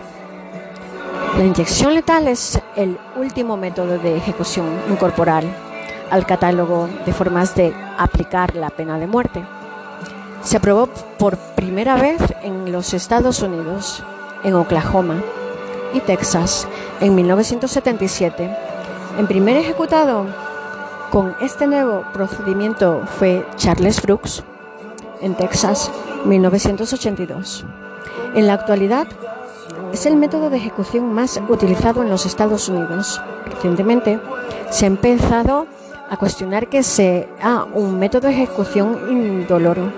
La 1.37 1.43
inyección 1.43 1.93
letal 1.93 2.27
es 2.27 2.59
el 2.75 2.97
último 3.15 3.57
método 3.57 3.97
de 3.97 4.17
ejecución 4.17 4.67
incorporal 4.89 5.45
al 6.11 6.25
catálogo 6.25 6.87
de 7.05 7.13
formas 7.13 7.55
de 7.55 7.73
aplicar 7.97 8.55
la 8.55 8.69
pena 8.69 8.99
de 8.99 9.07
muerte. 9.07 9.43
Se 10.43 10.57
aprobó 10.57 10.87
por 11.17 11.37
primera 11.37 11.95
vez 11.95 12.21
en 12.43 12.71
los 12.71 12.93
Estados 12.93 13.41
Unidos, 13.41 14.03
en 14.43 14.53
Oklahoma 14.55 15.21
y 15.93 16.01
Texas 16.01 16.67
en 16.99 17.15
1977. 17.15 18.62
En 19.17 19.27
primer 19.27 19.57
ejecutado 19.57 20.25
con 21.11 21.35
este 21.39 21.67
nuevo 21.67 22.03
procedimiento 22.13 23.03
fue 23.19 23.45
Charles 23.57 24.01
Brooks 24.01 24.43
en 25.21 25.35
Texas 25.35 25.91
1982. 26.25 27.63
En 28.33 28.47
la 28.47 28.53
actualidad 28.53 29.05
es 29.93 30.07
el 30.07 30.15
método 30.15 30.49
de 30.49 30.57
ejecución 30.57 31.13
más 31.13 31.39
utilizado 31.47 32.01
en 32.01 32.09
los 32.09 32.25
Estados 32.25 32.67
Unidos. 32.69 33.21
Recientemente 33.45 34.19
se 34.71 34.85
ha 34.85 34.87
empezado 34.87 35.67
a 36.09 36.17
cuestionar 36.17 36.67
que 36.67 36.81
sea 36.81 37.65
un 37.71 37.99
método 37.99 38.29
de 38.29 38.33
ejecución 38.33 38.99
indoloro, 39.11 39.91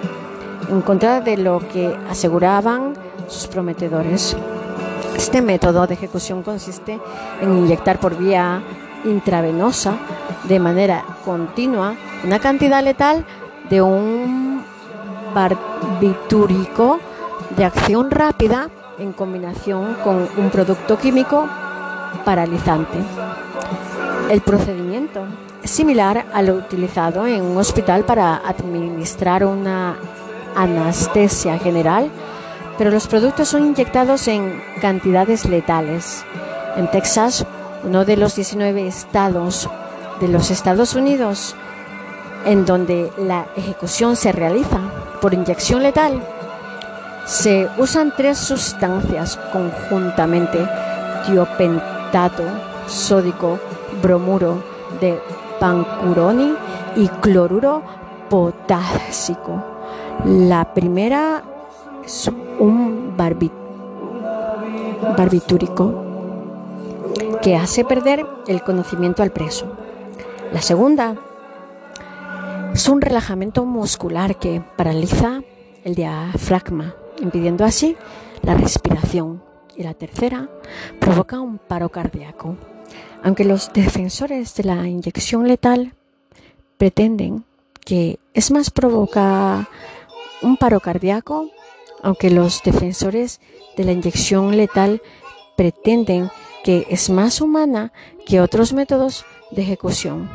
en 0.69 0.81
contra 0.81 1.21
de 1.21 1.37
lo 1.37 1.59
que 1.59 1.97
aseguraban 2.09 2.93
sus 3.29 3.47
prometedores. 3.47 4.35
Este 5.15 5.41
método 5.41 5.87
de 5.87 5.93
ejecución 5.93 6.43
consiste 6.43 6.99
en 7.41 7.57
inyectar 7.57 7.97
por 7.97 8.17
vía 8.17 8.61
intravenosa 9.05 9.97
de 10.43 10.59
manera 10.59 11.03
continua 11.23 11.95
una 12.23 12.39
cantidad 12.39 12.83
letal 12.83 13.25
de 13.69 13.81
un 13.81 14.63
barbitúrico 15.33 16.99
de 17.55 17.65
acción 17.65 18.11
rápida 18.11 18.69
en 18.97 19.13
combinación 19.13 19.95
con 20.03 20.27
un 20.37 20.49
producto 20.49 20.97
químico 20.97 21.47
paralizante. 22.23 22.97
El 24.29 24.41
procedimiento 24.41 25.25
similar 25.63 26.25
al 26.33 26.49
utilizado 26.51 27.25
en 27.27 27.43
un 27.43 27.57
hospital 27.57 28.05
para 28.05 28.35
administrar 28.37 29.45
una 29.45 29.97
anestesia 30.55 31.57
general, 31.59 32.09
pero 32.77 32.91
los 32.91 33.07
productos 33.07 33.49
son 33.49 33.65
inyectados 33.65 34.27
en 34.27 34.61
cantidades 34.81 35.45
letales. 35.45 36.23
En 36.77 36.89
Texas, 36.89 37.45
uno 37.85 38.03
de 38.03 38.17
los 38.17 38.35
19 38.35 38.87
estados 38.87 39.69
de 40.19 40.27
los 40.27 40.49
Estados 40.51 40.95
Unidos 40.95 41.55
en 42.45 42.65
donde 42.65 43.11
la 43.17 43.47
ejecución 43.55 44.15
se 44.15 44.31
realiza 44.31 44.79
por 45.21 45.33
inyección 45.33 45.83
letal, 45.83 46.21
se 47.25 47.67
usan 47.77 48.13
tres 48.15 48.37
sustancias 48.37 49.39
conjuntamente, 49.51 50.67
tiopentato, 51.25 52.43
sódico, 52.87 53.59
bromuro 54.01 54.63
de 55.01 55.19
pancuroni 55.59 56.53
y 56.95 57.07
cloruro 57.07 57.81
potásico. 58.29 59.63
La 60.23 60.73
primera 60.73 61.43
es 62.03 62.29
un 62.59 63.15
barbitúrico 65.17 66.04
que 67.45 67.55
hace 67.55 67.85
perder 67.85 68.25
el 68.47 68.63
conocimiento 68.63 69.21
al 69.21 69.31
preso. 69.31 69.71
La 70.51 70.63
segunda 70.63 71.15
es 72.73 72.89
un 72.89 73.01
relajamiento 73.01 73.65
muscular 73.65 74.39
que 74.39 74.63
paraliza 74.75 75.43
el 75.83 75.93
diafragma, 75.93 76.95
impidiendo 77.21 77.63
así 77.63 77.95
la 78.41 78.55
respiración. 78.55 79.43
Y 79.75 79.83
la 79.83 79.93
tercera 79.93 80.49
provoca 80.99 81.39
un 81.39 81.59
paro 81.59 81.89
cardíaco. 81.89 82.57
Aunque 83.21 83.45
los 83.45 83.71
defensores 83.71 84.55
de 84.55 84.63
la 84.63 84.87
inyección 84.87 85.47
letal 85.47 85.93
pretenden 86.79 87.45
que 87.81 88.17
es 88.33 88.49
más 88.49 88.71
provoca 88.71 89.69
un 90.41 90.57
paro 90.57 90.79
cardíaco, 90.79 91.51
aunque 92.01 92.31
los 92.31 92.63
defensores 92.63 93.39
de 93.77 93.83
la 93.83 93.91
inyección 93.91 94.57
letal 94.57 95.03
pretenden 95.55 96.31
que 96.65 96.87
es 96.89 97.11
más 97.11 97.41
humana 97.41 97.93
que 98.25 98.41
otros 98.41 98.73
métodos 98.73 99.23
de 99.51 99.61
ejecución. 99.61 100.31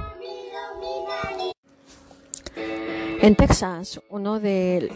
En 3.20 3.34
Texas, 3.34 4.00
uno 4.08 4.38
de 4.38 4.92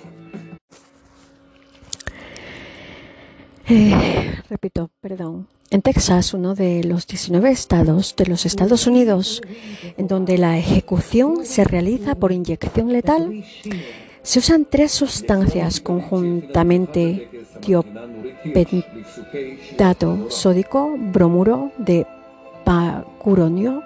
eh, 3.67 4.39
repito, 4.49 4.91
perdón. 5.01 5.49
En 5.71 5.83
Texas, 5.83 6.35
uno 6.35 6.55
de 6.55 6.85
los 6.85 7.09
19 7.09 7.51
estados 7.51 8.15
de 8.15 8.27
los 8.27 8.47
Estados 8.47 8.87
Unidos, 8.87 9.43
en 9.97 10.07
donde 10.07 10.39
la 10.39 10.57
ejecución 10.57 11.45
se 11.45 11.65
realiza 11.65 12.15
por 12.15 12.31
inyección 12.31 12.93
letal, 12.93 13.45
se 14.25 14.39
usan 14.39 14.65
tres 14.65 14.91
sustancias 14.91 15.81
conjuntamente 15.81 17.29
tiopentato 17.61 17.91
sódico, 20.31 20.97
bromuro 20.99 21.73
de 21.77 22.07
pacuronio 22.65 23.83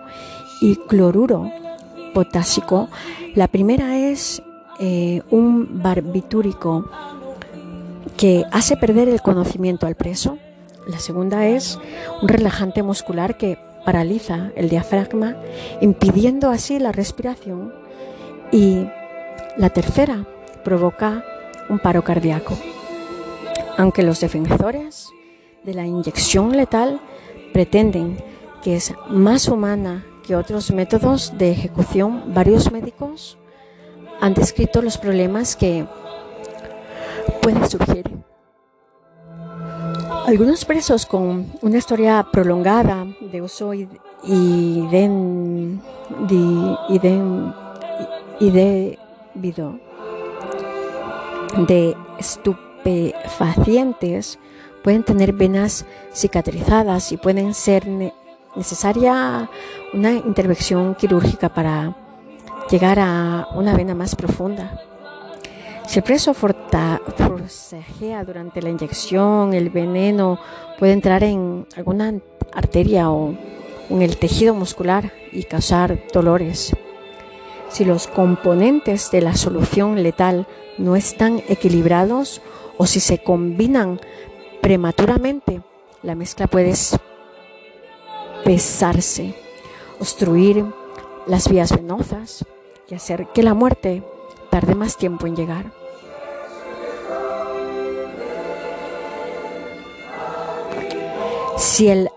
y 0.60 0.76
cloruro 0.76 1.50
potásico. 2.14 2.88
La 3.34 3.48
primera 3.48 3.98
es 3.98 4.40
eh, 4.78 5.22
un 5.30 5.82
barbitúrico 5.82 6.88
que 8.16 8.44
hace 8.52 8.76
perder 8.76 9.08
el 9.08 9.20
conocimiento 9.20 9.86
al 9.86 9.96
preso 9.96 10.38
La 10.86 11.00
segunda 11.00 11.46
es 11.48 11.80
un 12.22 12.28
relajante 12.28 12.84
muscular 12.84 13.36
que 13.36 13.58
paraliza 13.84 14.52
el 14.54 14.68
diafragma, 14.68 15.36
impidiendo 15.80 16.48
así 16.50 16.78
la 16.78 16.92
respiración. 16.92 17.74
Y 18.52 18.86
la 19.56 19.70
tercera 19.70 20.24
provoca 20.64 21.24
un 21.68 21.78
paro 21.78 22.02
cardíaco. 22.02 22.56
Aunque 23.76 24.02
los 24.02 24.20
defensores 24.20 25.08
de 25.64 25.74
la 25.74 25.86
inyección 25.86 26.56
letal 26.56 27.00
pretenden 27.52 28.22
que 28.62 28.76
es 28.76 28.94
más 29.08 29.48
humana 29.48 30.04
que 30.26 30.36
otros 30.36 30.70
métodos 30.72 31.36
de 31.38 31.52
ejecución, 31.52 32.34
varios 32.34 32.70
médicos 32.72 33.38
han 34.20 34.34
descrito 34.34 34.82
los 34.82 34.98
problemas 34.98 35.56
que 35.56 35.86
pueden 37.40 37.68
surgir. 37.68 38.10
Algunos 40.26 40.64
presos 40.64 41.06
con 41.06 41.46
una 41.62 41.78
historia 41.78 42.26
prolongada 42.30 43.06
de 43.20 43.40
uso 43.40 43.72
y 43.72 43.86
de, 43.86 45.08
de 48.40 48.98
estupefacientes 52.18 54.38
pueden 54.82 55.02
tener 55.02 55.32
venas 55.32 55.86
cicatrizadas 56.12 57.12
y 57.12 57.16
pueden 57.16 57.54
ser 57.54 57.86
necesaria 58.56 59.48
una 59.92 60.12
intervención 60.12 60.94
quirúrgica 60.94 61.48
para 61.48 61.96
llegar 62.70 62.98
a 63.00 63.48
una 63.54 63.74
vena 63.74 63.94
más 63.94 64.14
profunda. 64.14 64.80
Si 65.86 66.00
el 66.00 66.04
preso 66.04 66.34
forcejea 66.34 68.24
durante 68.24 68.60
la 68.60 68.68
inyección, 68.68 69.54
el 69.54 69.70
veneno 69.70 70.38
puede 70.78 70.92
entrar 70.92 71.24
en 71.24 71.66
alguna 71.76 72.12
arteria 72.52 73.10
o 73.10 73.34
en 73.88 74.02
el 74.02 74.18
tejido 74.18 74.54
muscular 74.54 75.10
y 75.32 75.44
causar 75.44 75.98
dolores. 76.12 76.74
Si 77.68 77.84
los 77.84 78.06
componentes 78.06 79.10
de 79.10 79.20
la 79.20 79.34
solución 79.36 80.02
letal 80.02 80.46
no 80.78 80.96
están 80.96 81.42
equilibrados 81.48 82.40
o 82.76 82.86
si 82.86 83.00
se 83.00 83.18
combinan 83.18 84.00
prematuramente, 84.60 85.62
la 86.02 86.14
mezcla 86.14 86.46
puede 86.46 86.74
pesarse, 88.44 89.34
obstruir 90.00 90.64
las 91.26 91.48
vías 91.48 91.74
venosas 91.74 92.44
y 92.88 92.94
hacer 92.94 93.26
que 93.34 93.42
la 93.42 93.54
muerte 93.54 94.02
tarde 94.50 94.74
más 94.74 94.96
tiempo 94.96 95.26
en 95.26 95.36
llegar. 95.36 95.72
Si 101.56 101.88
el 101.88 102.08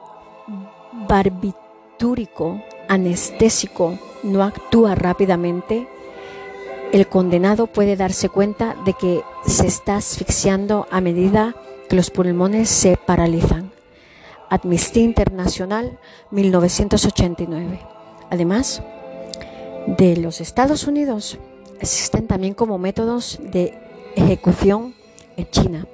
barbitúrico 1.07 2.61
anestésico 2.87 3.97
no 4.23 4.43
actúa 4.43 4.95
rápidamente, 4.95 5.87
el 6.91 7.07
condenado 7.07 7.67
puede 7.67 7.95
darse 7.95 8.29
cuenta 8.29 8.75
de 8.85 8.93
que 8.93 9.23
se 9.45 9.67
está 9.67 9.95
asfixiando 9.95 10.87
a 10.91 10.99
medida 10.99 11.55
que 11.87 11.95
los 11.95 12.09
pulmones 12.09 12.69
se 12.69 12.97
paralizan. 12.97 13.71
Amnistía 14.49 15.03
Internacional 15.03 15.97
1989. 16.31 17.79
Además 18.29 18.83
de 19.87 20.17
los 20.17 20.41
Estados 20.41 20.85
Unidos, 20.87 21.37
existen 21.79 22.27
también 22.27 22.53
como 22.53 22.77
métodos 22.77 23.39
de 23.41 23.73
ejecución 24.15 24.93
en 25.37 25.49
China, 25.49 25.87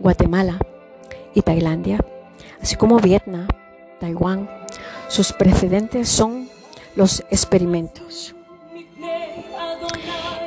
Guatemala 0.00 0.58
y 1.34 1.42
Tailandia, 1.42 1.98
así 2.60 2.76
como 2.76 2.98
Vietnam, 2.98 3.46
Taiwán. 4.00 4.48
Sus 5.08 5.32
precedentes 5.32 6.08
son 6.08 6.43
los 6.96 7.20
experimentos 7.30 8.34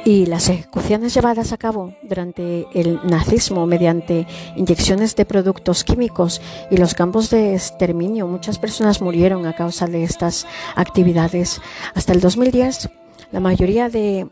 y 0.07 0.25
las 0.25 0.47
ejecuciones 0.47 1.13
llevadas 1.13 1.51
a 1.51 1.57
cabo 1.57 1.93
durante 2.01 2.65
el 2.73 3.01
nazismo 3.03 3.65
mediante 3.65 4.25
inyecciones 4.55 5.17
de 5.17 5.25
productos 5.25 5.83
químicos 5.83 6.41
y 6.71 6.77
los 6.77 6.93
campos 6.93 7.29
de 7.29 7.55
exterminio. 7.55 8.25
Muchas 8.25 8.57
personas 8.57 9.01
murieron 9.01 9.45
a 9.45 9.53
causa 9.53 9.85
de 9.85 10.05
estas 10.05 10.47
actividades. 10.77 11.59
Hasta 11.93 12.13
el 12.13 12.21
2010, 12.21 12.89
la 13.33 13.41
mayoría 13.41 13.89
de 13.89 14.29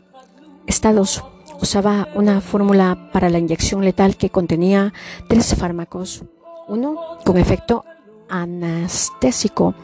estados 0.66 1.22
usaba 1.60 2.08
una 2.14 2.40
fórmula 2.40 3.10
para 3.12 3.28
la 3.28 3.38
inyección 3.38 3.84
letal 3.84 4.16
que 4.16 4.30
contenía 4.30 4.94
tres 5.28 5.54
fármacos. 5.54 6.24
Uno 6.68 7.18
con 7.22 7.36
efecto 7.36 7.84
anestésico, 8.30 9.74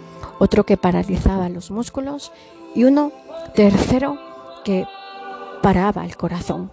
otro 0.43 0.65
que 0.65 0.77
paralizaba 0.77 1.49
los 1.49 1.71
músculos 1.71 2.33
y 2.75 2.83
uno 2.83 3.13
tercero 3.55 4.19
que 4.65 4.87
paraba 5.63 6.05
el 6.05 6.17
corazón. 6.17 6.69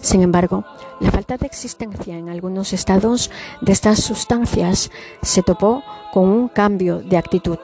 Sin 0.00 0.22
embargo, 0.22 0.64
la 1.00 1.10
falta 1.10 1.36
de 1.36 1.44
existencia 1.44 2.16
en 2.16 2.30
algunos 2.30 2.72
estados 2.72 3.30
de 3.60 3.72
estas 3.72 4.02
sustancias 4.02 4.90
se 5.20 5.42
topó 5.42 5.82
con 6.10 6.24
un 6.30 6.48
cambio 6.48 7.00
de 7.00 7.18
actitud 7.18 7.58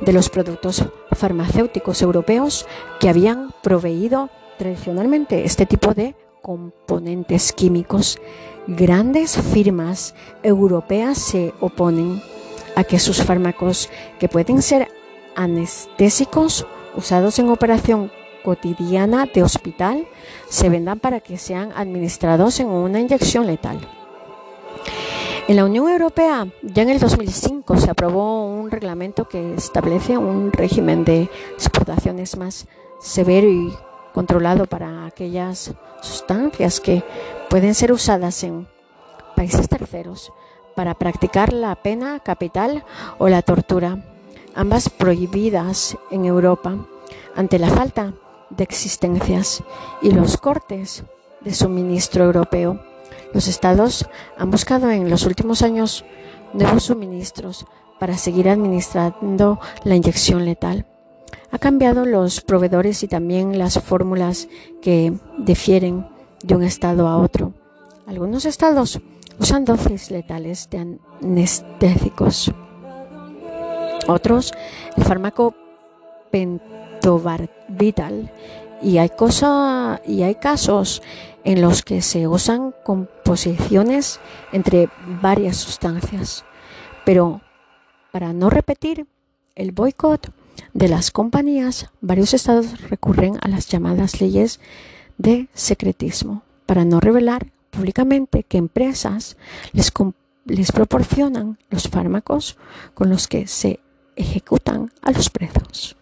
de 0.00 0.12
los 0.14 0.30
productos 0.30 0.82
farmacéuticos 1.12 2.00
europeos 2.00 2.64
que 2.98 3.10
habían 3.10 3.52
proveído 3.62 4.30
tradicionalmente 4.56 5.44
este 5.44 5.66
tipo 5.66 5.92
de 5.92 6.14
componentes 6.40 7.52
químicos. 7.52 8.18
Grandes 8.66 9.36
firmas 9.36 10.14
europeas 10.42 11.18
se 11.18 11.52
oponen 11.60 12.22
a 12.78 12.84
que 12.84 13.00
sus 13.00 13.24
fármacos, 13.24 13.90
que 14.20 14.28
pueden 14.28 14.62
ser 14.62 14.86
anestésicos 15.34 16.64
usados 16.94 17.40
en 17.40 17.50
operación 17.50 18.12
cotidiana 18.44 19.26
de 19.26 19.42
hospital 19.42 20.06
se 20.48 20.68
vendan 20.68 21.00
para 21.00 21.18
que 21.18 21.38
sean 21.38 21.72
administrados 21.74 22.60
en 22.60 22.68
una 22.68 23.00
inyección 23.00 23.48
letal. 23.48 23.80
En 25.48 25.56
la 25.56 25.64
Unión 25.64 25.88
Europea, 25.88 26.46
ya 26.62 26.84
en 26.84 26.90
el 26.90 27.00
2005, 27.00 27.78
se 27.78 27.90
aprobó 27.90 28.46
un 28.46 28.70
reglamento 28.70 29.28
que 29.28 29.54
establece 29.54 30.16
un 30.16 30.52
régimen 30.52 31.04
de 31.04 31.28
exportaciones 31.54 32.36
más 32.36 32.68
severo 33.00 33.48
y 33.48 33.72
controlado 34.14 34.66
para 34.66 35.04
aquellas 35.04 35.72
sustancias 36.00 36.78
que 36.78 37.02
pueden 37.50 37.74
ser 37.74 37.90
usadas 37.90 38.44
en 38.44 38.68
países 39.34 39.68
terceros 39.68 40.30
para 40.78 40.94
practicar 40.94 41.52
la 41.52 41.74
pena 41.74 42.20
capital 42.20 42.84
o 43.18 43.28
la 43.28 43.42
tortura, 43.42 43.98
ambas 44.54 44.88
prohibidas 44.88 45.98
en 46.12 46.24
Europa 46.24 46.86
ante 47.34 47.58
la 47.58 47.66
falta 47.68 48.14
de 48.50 48.62
existencias 48.62 49.64
y 50.02 50.12
los 50.12 50.36
cortes 50.36 51.02
de 51.40 51.52
suministro 51.52 52.26
europeo. 52.26 52.80
Los 53.34 53.48
estados 53.48 54.08
han 54.36 54.52
buscado 54.52 54.88
en 54.92 55.10
los 55.10 55.26
últimos 55.26 55.62
años 55.62 56.04
nuevos 56.52 56.84
suministros 56.84 57.66
para 57.98 58.16
seguir 58.16 58.48
administrando 58.48 59.58
la 59.82 59.96
inyección 59.96 60.44
letal. 60.44 60.86
Ha 61.50 61.58
cambiado 61.58 62.04
los 62.04 62.40
proveedores 62.40 63.02
y 63.02 63.08
también 63.08 63.58
las 63.58 63.82
fórmulas 63.82 64.46
que 64.80 65.12
difieren 65.38 66.06
de 66.44 66.54
un 66.54 66.62
estado 66.62 67.08
a 67.08 67.16
otro. 67.16 67.52
Algunos 68.06 68.44
estados 68.44 69.00
usan 69.38 69.64
dosis 69.64 70.10
letales 70.10 70.68
de 70.70 70.98
anestésicos. 71.20 72.52
Otros, 74.06 74.52
el 74.96 75.04
fármaco 75.04 75.54
pentobarbital 76.30 78.30
y 78.82 78.98
hay 78.98 79.10
cosa, 79.10 80.00
y 80.06 80.22
hay 80.22 80.36
casos 80.36 81.02
en 81.44 81.60
los 81.60 81.82
que 81.82 82.02
se 82.02 82.28
usan 82.28 82.74
composiciones 82.84 84.20
entre 84.52 84.88
varias 85.20 85.56
sustancias. 85.56 86.44
Pero 87.04 87.40
para 88.12 88.32
no 88.32 88.50
repetir 88.50 89.06
el 89.54 89.72
boicot 89.72 90.32
de 90.72 90.88
las 90.88 91.10
compañías, 91.10 91.90
varios 92.00 92.34
estados 92.34 92.88
recurren 92.88 93.38
a 93.40 93.48
las 93.48 93.68
llamadas 93.68 94.20
leyes 94.20 94.60
de 95.16 95.48
secretismo 95.54 96.42
para 96.66 96.84
no 96.84 97.00
revelar 97.00 97.48
públicamente 97.70 98.42
que 98.42 98.58
empresas 98.58 99.36
les, 99.72 99.92
les 100.46 100.72
proporcionan 100.72 101.58
los 101.70 101.88
fármacos 101.88 102.56
con 102.94 103.10
los 103.10 103.28
que 103.28 103.46
se 103.46 103.80
ejecutan 104.16 104.92
a 105.02 105.12
los 105.12 105.30
presos. 105.30 105.96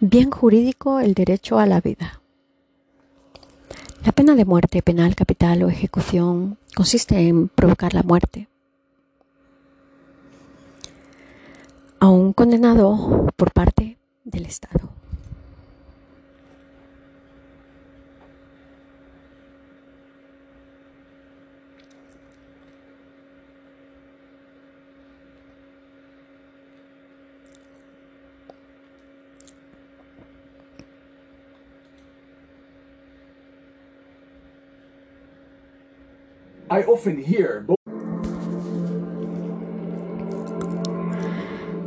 Bien 0.00 0.30
jurídico 0.30 1.00
el 1.00 1.14
derecho 1.14 1.58
a 1.58 1.66
la 1.66 1.80
vida. 1.80 2.20
La 4.04 4.12
pena 4.12 4.34
de 4.34 4.44
muerte 4.44 4.82
penal, 4.82 5.14
capital 5.14 5.62
o 5.62 5.70
ejecución 5.70 6.58
consiste 6.74 7.26
en 7.26 7.48
provocar 7.48 7.94
la 7.94 8.02
muerte 8.02 8.48
a 12.00 12.08
un 12.08 12.34
condenado 12.34 13.28
por 13.34 13.52
parte 13.52 13.96
del 14.24 14.44
Estado. 14.44 14.90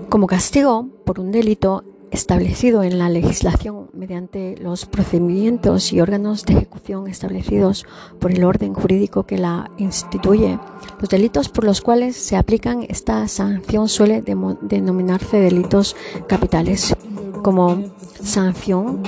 Como 0.10 0.28
castigo 0.28 0.88
por 1.06 1.19
un 1.19 1.32
delito 1.32 1.84
establecido 2.12 2.84
en 2.84 2.97
la 2.97 3.10
legislación 3.10 3.89
mediante 3.93 4.56
los 4.58 4.86
procedimientos 4.86 5.91
y 5.91 6.00
órganos 6.00 6.45
de 6.45 6.54
ejecución 6.54 7.08
establecidos 7.08 7.86
por 8.19 8.32
el 8.32 8.43
orden 8.43 8.73
jurídico 8.73 9.23
que 9.23 9.38
la 9.38 9.69
instituye, 9.78 10.58
los 11.00 11.10
delitos 11.10 11.50
por 11.50 11.65
los 11.65 11.82
cuales 11.82 12.15
se 12.15 12.38
aplican 12.38 12.86
esta 12.88 13.28
sanción 13.28 13.89
suele 13.89 14.21
denominarse 14.21 15.38
delitos 15.38 15.95
capitales. 16.28 16.95
Como 17.47 17.81
sanción 18.21 19.01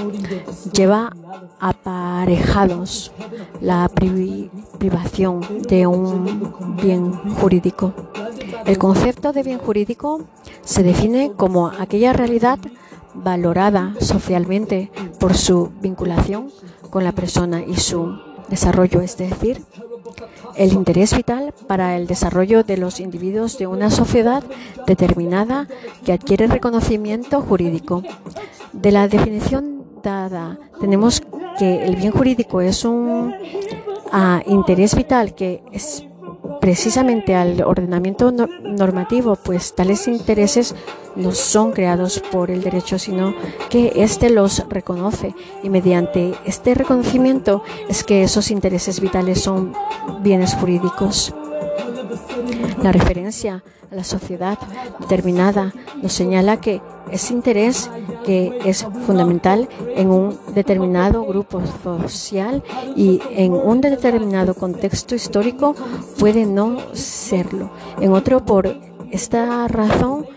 lleva 0.71 1.13
aparejados 1.59 3.11
la 3.59 3.89
privación 3.89 5.41
de 5.67 5.85
un 5.85 6.77
bien 6.81 7.11
jurídico. 7.11 7.91
El 8.65 8.77
concepto 8.77 9.33
de 9.33 9.43
bien 9.43 9.59
jurídico 9.59 10.21
se 10.63 10.83
define 10.83 11.33
como 11.35 11.67
aquella 11.67 12.13
realidad 12.13 12.59
valorada 13.13 13.93
socialmente 13.99 14.89
por 15.19 15.35
su 15.35 15.71
vinculación 15.81 16.49
con 16.89 17.03
la 17.03 17.11
persona 17.11 17.61
y 17.61 17.75
su 17.75 18.21
desarrollo, 18.47 19.01
es 19.01 19.17
decir, 19.17 19.65
el 20.55 20.73
interés 20.73 21.15
vital 21.15 21.53
para 21.67 21.95
el 21.97 22.07
desarrollo 22.07 22.63
de 22.63 22.77
los 22.77 22.99
individuos 22.99 23.57
de 23.57 23.67
una 23.67 23.89
sociedad 23.89 24.43
determinada 24.85 25.67
que 26.05 26.13
adquiere 26.13 26.47
reconocimiento 26.47 27.41
jurídico. 27.41 28.03
De 28.73 28.91
la 28.91 29.07
definición 29.07 29.83
dada, 30.03 30.57
tenemos 30.79 31.21
que 31.57 31.83
el 31.83 31.95
bien 31.95 32.11
jurídico 32.11 32.61
es 32.61 32.85
un 32.85 33.33
ah, 34.11 34.41
interés 34.45 34.95
vital 34.95 35.35
que 35.35 35.61
es 35.71 36.05
precisamente 36.59 37.35
al 37.35 37.61
ordenamiento 37.61 38.31
normativo, 38.31 39.35
pues 39.35 39.73
tales 39.73 40.07
intereses 40.07 40.75
no 41.15 41.31
son 41.31 41.71
creados 41.71 42.21
por 42.31 42.51
el 42.51 42.61
derecho, 42.61 42.99
sino 42.99 43.33
que 43.69 43.93
éste 43.95 44.29
los 44.29 44.67
reconoce 44.69 45.35
y 45.63 45.69
mediante 45.69 46.35
este 46.45 46.75
reconocimiento 46.75 47.63
es 47.87 48.03
que 48.03 48.23
esos 48.23 48.51
intereses 48.51 48.99
vitales 48.99 49.41
son 49.41 49.73
bienes 50.21 50.53
jurídicos. 50.53 51.33
La 52.81 52.91
referencia 52.91 53.63
a 53.91 53.95
la 53.95 54.03
sociedad 54.03 54.57
determinada 54.99 55.73
nos 56.01 56.13
señala 56.13 56.61
que 56.61 56.81
ese 57.11 57.33
interés 57.33 57.89
que 58.25 58.59
es 58.63 58.85
fundamental 59.05 59.67
en 59.95 60.09
un 60.09 60.39
determinado 60.53 61.25
grupo 61.25 61.61
social 62.07 62.63
y 62.95 63.19
en 63.31 63.53
un 63.53 63.81
determinado 63.81 64.53
contexto 64.53 65.15
histórico 65.15 65.75
puede 66.17 66.45
no 66.45 66.77
serlo. 66.93 67.71
En 67.99 68.13
otro, 68.13 68.45
por 68.45 68.77
esta 69.11 69.67
razón, 69.67 70.27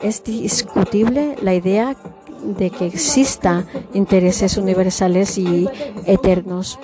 es 0.00 0.22
discutible 0.24 1.36
la 1.42 1.54
idea 1.54 1.96
de 2.42 2.70
que 2.70 2.86
exista 2.86 3.64
intereses 3.94 4.56
universales 4.56 5.38
y 5.38 5.68
eternos. 6.06 6.78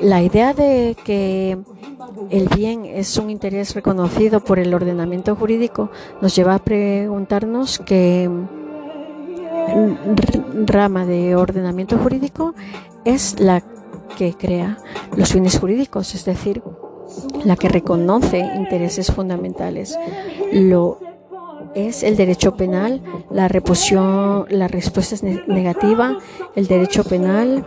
La 0.00 0.22
idea 0.22 0.54
de 0.54 0.96
que 1.04 1.58
el 2.30 2.48
bien 2.48 2.86
es 2.86 3.16
un 3.18 3.30
interés 3.30 3.74
reconocido 3.74 4.40
por 4.40 4.58
el 4.58 4.72
ordenamiento 4.72 5.36
jurídico 5.36 5.90
nos 6.20 6.34
lleva 6.34 6.54
a 6.54 6.58
preguntarnos 6.58 7.78
qué 7.78 8.30
rama 10.66 11.06
de 11.06 11.36
ordenamiento 11.36 11.98
jurídico 11.98 12.54
es 13.04 13.38
la 13.40 13.62
que 14.16 14.34
crea 14.34 14.78
los 15.16 15.32
fines 15.32 15.58
jurídicos, 15.58 16.14
es 16.14 16.24
decir, 16.24 16.62
la 17.44 17.56
que 17.56 17.68
reconoce 17.68 18.38
intereses 18.38 19.12
fundamentales. 19.12 19.98
Lo 20.52 20.98
es 21.74 22.02
el 22.02 22.16
derecho 22.16 22.56
penal, 22.56 23.02
la 23.30 23.48
reposición, 23.48 24.46
la 24.48 24.66
respuesta 24.66 25.14
es 25.14 25.22
negativa, 25.22 26.18
el 26.56 26.66
derecho 26.66 27.04
penal 27.04 27.64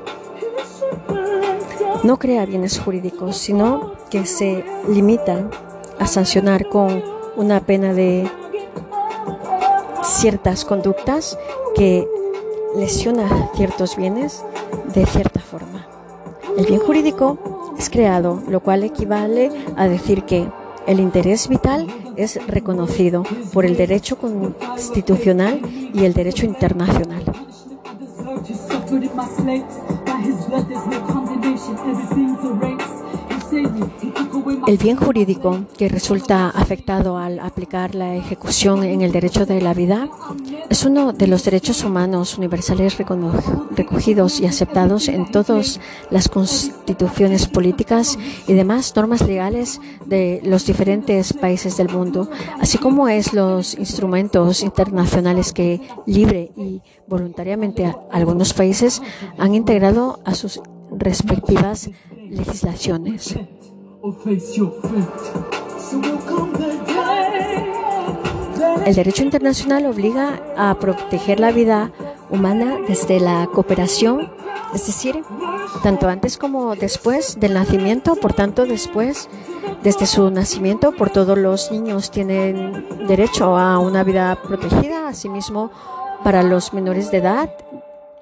no 2.04 2.20
crea 2.20 2.46
bienes 2.46 2.80
jurídicos, 2.80 3.38
sino 3.38 3.94
que 4.10 4.26
se 4.26 4.64
limita 4.90 5.50
a 6.00 6.08
sancionar 6.08 6.68
con 6.68 7.04
una 7.36 7.62
pena 7.62 7.94
de 7.94 8.30
ciertas 10.04 10.66
conductas 10.66 11.38
que 11.76 12.08
lesiona 12.76 13.50
ciertos 13.56 13.96
bienes 13.96 14.44
de 14.94 15.06
cierta 15.06 15.40
forma. 15.40 15.88
El 16.58 16.66
bien 16.66 16.80
jurídico 16.80 17.74
es 17.78 17.90
creado, 17.90 18.42
lo 18.48 18.60
cual 18.60 18.84
equivale 18.84 19.50
a 19.76 19.88
decir 19.88 20.24
que 20.24 20.48
el 20.86 21.00
interés 21.00 21.48
vital 21.48 21.88
es 22.18 22.46
reconocido 22.48 23.24
por 23.54 23.66
el 23.66 23.78
derecho 23.78 24.18
constitucional 24.18 25.62
y 25.94 26.04
el 26.04 26.14
derecho 26.14 26.46
internacional. 26.46 27.24
El 34.66 34.78
bien 34.78 34.98
jurídico 34.98 35.66
que 35.78 35.88
resulta 35.88 36.50
afectado 36.50 37.18
al 37.18 37.40
aplicar 37.40 37.94
la 37.94 38.16
ejecución 38.16 38.84
en 38.84 39.02
el 39.02 39.12
derecho 39.12 39.46
de 39.46 39.62
la 39.62 39.74
vida 39.74 40.10
es 40.70 40.86
uno 40.86 41.14
de 41.14 41.28
los 41.28 41.44
derechos 41.44 41.84
humanos 41.84 42.38
universales 42.38 42.98
recogidos 42.98 44.40
y 44.40 44.48
aceptados 44.48 45.08
en 45.08 45.30
todas 45.30 45.80
las 46.10 46.30
constituciones 46.30 47.48
políticas 47.48 48.18
y 48.48 48.54
demás 48.54 48.96
normas 48.96 49.22
legales 49.22 49.80
de 50.06 50.42
los 50.44 50.66
diferentes 50.66 51.34
países 51.34 51.78
del 51.78 51.90
mundo, 51.90 52.30
así 52.60 52.78
como 52.78 53.08
es 53.08 53.34
los 53.34 53.76
instrumentos 53.76 54.64
internacionales 54.64 55.54
que 55.54 55.82
libre 56.08 56.52
y 56.58 56.82
voluntariamente 57.08 57.94
algunos 58.12 58.54
países 58.54 59.02
han 59.38 59.54
integrado 59.54 60.20
a 60.26 60.34
sus 60.34 60.60
respectivas 60.98 61.90
legislaciones. 62.30 63.36
El 68.86 68.96
derecho 68.96 69.24
internacional 69.24 69.86
obliga 69.86 70.42
a 70.58 70.78
proteger 70.80 71.40
la 71.40 71.52
vida 71.52 71.92
humana 72.30 72.78
desde 72.88 73.20
la 73.20 73.48
cooperación, 73.48 74.32
es 74.74 74.88
decir, 74.88 75.22
tanto 75.84 76.10
antes 76.10 76.38
como 76.38 76.76
después 76.76 77.40
del 77.40 77.54
nacimiento, 77.54 78.16
por 78.16 78.34
tanto 78.34 78.66
después, 78.66 79.30
desde 79.84 80.06
su 80.06 80.30
nacimiento, 80.32 80.92
por 80.94 81.10
todos 81.10 81.38
los 81.38 81.72
niños 81.72 82.12
tienen 82.12 83.08
derecho 83.08 83.58
a 83.58 83.80
una 83.80 84.04
vida 84.04 84.38
protegida, 84.42 85.08
asimismo 85.08 85.72
para 86.24 86.44
los 86.44 86.74
menores 86.74 87.12
de 87.12 87.18
edad, 87.18 87.50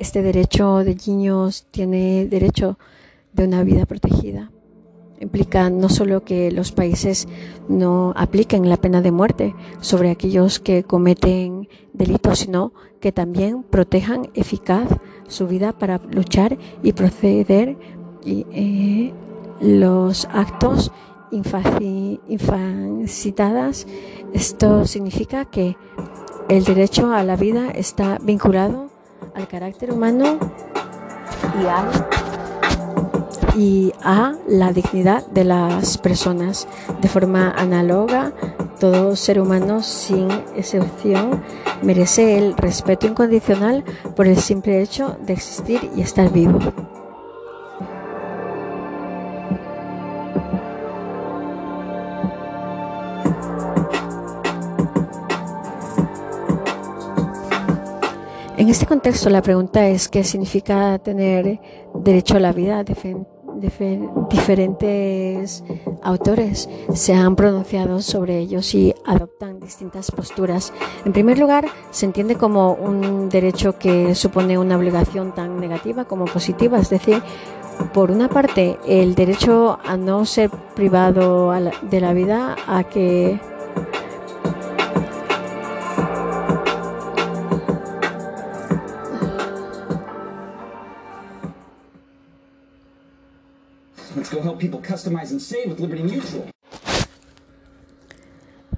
este 0.02 0.22
derecho 0.22 0.80
de 0.80 0.98
niños 1.08 1.68
tiene 1.72 2.26
derecho 2.26 2.78
de 3.34 3.46
una 3.46 3.64
vida 3.64 3.86
protegida 3.86 4.52
implica 5.22 5.70
no 5.70 5.88
solo 5.88 6.24
que 6.24 6.52
los 6.52 6.72
países 6.72 7.28
no 7.70 8.12
apliquen 8.18 8.68
la 8.68 8.78
pena 8.78 9.02
de 9.02 9.12
muerte 9.12 9.56
sobre 9.80 10.10
aquellos 10.10 10.60
que 10.60 10.84
cometen 10.84 11.70
delitos, 11.94 12.40
sino 12.40 12.74
que 13.00 13.12
también 13.12 13.62
protejan 13.64 14.30
eficaz 14.34 14.90
su 15.28 15.48
vida 15.48 15.74
para 15.74 16.02
luchar 16.12 16.58
y 16.82 16.94
proceder 16.94 17.78
eh, 18.26 19.14
los 19.62 20.26
actos 20.26 20.92
infacitadas. 21.32 23.86
Esto 24.34 24.86
significa 24.86 25.46
que 25.46 25.78
el 26.50 26.64
derecho 26.64 27.14
a 27.14 27.24
la 27.24 27.36
vida 27.36 27.70
está 27.70 28.18
vinculado 28.22 28.91
al 29.36 29.48
carácter 29.48 29.92
humano 29.92 30.40
y 33.56 33.92
a 34.02 34.34
la 34.48 34.72
dignidad 34.72 35.26
de 35.28 35.44
las 35.44 35.98
personas. 35.98 36.68
De 37.02 37.10
forma 37.10 37.52
análoga, 37.52 38.34
todo 38.80 39.16
ser 39.16 39.40
humano, 39.40 39.84
sin 39.84 40.30
excepción, 40.56 41.44
merece 41.82 42.38
el 42.38 42.56
respeto 42.58 43.08
incondicional 43.08 43.84
por 44.16 44.28
el 44.28 44.38
simple 44.38 44.82
hecho 44.82 45.18
de 45.22 45.34
existir 45.34 45.90
y 45.96 46.02
estar 46.02 46.32
vivo. 46.32 46.60
En 58.58 58.70
este 58.70 58.86
contexto, 58.86 59.30
la 59.30 59.42
pregunta 59.42 59.88
es 59.88 60.08
qué 60.08 60.24
significa 60.24 61.00
tener 61.00 61.60
derecho 61.96 62.38
a 62.38 62.40
la 62.40 62.54
vida, 62.54 62.84
diferentes 64.30 65.64
autores 66.04 66.70
se 66.94 67.14
han 67.14 67.36
pronunciado 67.36 68.02
sobre 68.02 68.38
ellos 68.40 68.74
y 68.76 68.94
adoptan 69.06 69.60
distintas 69.60 70.12
posturas. 70.12 70.74
En 71.06 71.14
primer 71.14 71.40
lugar, 71.40 71.66
se 71.92 72.06
entiende 72.06 72.36
como 72.36 72.74
un 72.74 73.30
derecho 73.30 73.78
que 73.78 74.16
supone 74.16 74.58
una 74.58 74.78
obligación 74.78 75.34
tan 75.34 75.60
negativa 75.60 76.06
como 76.06 76.26
positiva, 76.26 76.80
es 76.80 76.90
decir, 76.90 77.22
por 77.94 78.12
una 78.12 78.30
parte, 78.30 78.78
el 78.86 79.16
derecho 79.16 79.80
a 79.84 79.98
no 79.98 80.26
ser 80.26 80.52
privado 80.76 81.52
de 81.82 82.02
la 82.02 82.14
vida, 82.14 82.56
a 82.68 82.84
que 82.84 83.40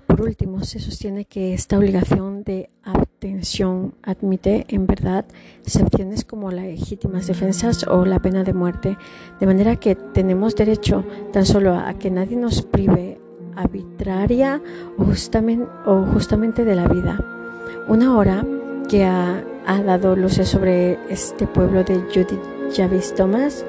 Por 0.07 0.21
último, 0.21 0.63
se 0.63 0.79
sostiene 0.79 1.25
que 1.25 1.53
esta 1.53 1.77
obligación 1.77 2.43
de 2.43 2.69
abstención 2.83 3.95
admite 4.03 4.65
en 4.67 4.85
verdad 4.85 5.25
excepciones 5.63 6.23
como 6.23 6.51
las 6.51 6.65
legítimas 6.65 7.25
defensas 7.27 7.85
o 7.87 8.05
la 8.05 8.19
pena 8.19 8.43
de 8.43 8.53
muerte, 8.53 8.97
de 9.39 9.45
manera 9.45 9.75
que 9.77 9.95
tenemos 9.95 10.55
derecho 10.55 11.03
tan 11.31 11.45
solo 11.45 11.75
a 11.75 11.93
que 11.95 12.11
nadie 12.11 12.37
nos 12.37 12.61
prive 12.61 13.19
arbitraria 13.55 14.61
o 14.97 15.05
justamente, 15.05 15.67
o 15.85 16.05
justamente 16.05 16.63
de 16.63 16.75
la 16.75 16.87
vida. 16.87 17.19
Una 17.87 18.15
hora 18.15 18.45
que 18.89 19.05
ha, 19.05 19.43
ha 19.65 19.81
dado 19.81 20.15
luces 20.15 20.47
sobre 20.47 20.99
este 21.09 21.47
pueblo 21.47 21.83
de 21.83 21.95
Judith 22.13 22.41
Javis 22.75 23.13
Thomas 23.15 23.65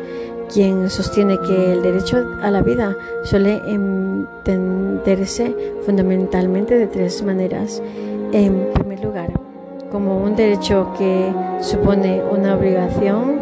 quien 0.54 0.88
sostiene 0.88 1.38
que 1.40 1.72
el 1.72 1.82
derecho 1.82 2.24
a 2.40 2.48
la 2.48 2.62
vida 2.62 2.96
suele 3.24 3.60
entenderse 3.66 5.52
fundamentalmente 5.84 6.78
de 6.78 6.86
tres 6.86 7.24
maneras. 7.24 7.82
En 8.32 8.68
primer 8.72 9.02
lugar, 9.04 9.32
como 9.90 10.18
un 10.18 10.36
derecho 10.36 10.92
que 10.96 11.34
supone 11.60 12.22
una 12.22 12.54
obligación 12.54 13.34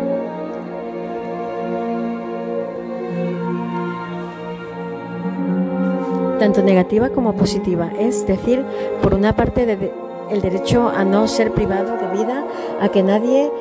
tanto 6.39 6.63
negativa 6.63 7.11
como 7.11 7.35
positiva, 7.35 7.93
es 7.99 8.27
decir, 8.27 8.65
por 9.03 9.13
una 9.13 9.37
parte 9.37 9.91
el 10.31 10.41
derecho 10.41 10.89
a 10.89 11.05
no 11.05 11.29
ser 11.29 11.53
privado 11.53 11.99
de 11.99 12.09
vida, 12.19 12.47
a 12.81 12.89
que 12.89 13.03
nadie 13.03 13.53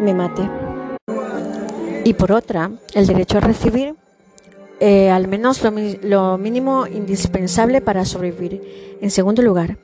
me 0.00 0.12
mate 0.12 0.42
y 2.08 2.14
por 2.14 2.32
otra, 2.32 2.70
el 2.94 3.06
derecho 3.06 3.36
a 3.36 3.42
recibir 3.42 3.94
eh, 4.80 5.10
al 5.10 5.28
menos 5.28 5.62
lo, 6.02 6.38
mínimo 6.38 6.86
indispensable 6.86 7.82
para 7.82 8.06
sobrevivir. 8.06 8.96
En 9.02 9.10
segundo 9.10 9.42
lugar, 9.42 9.76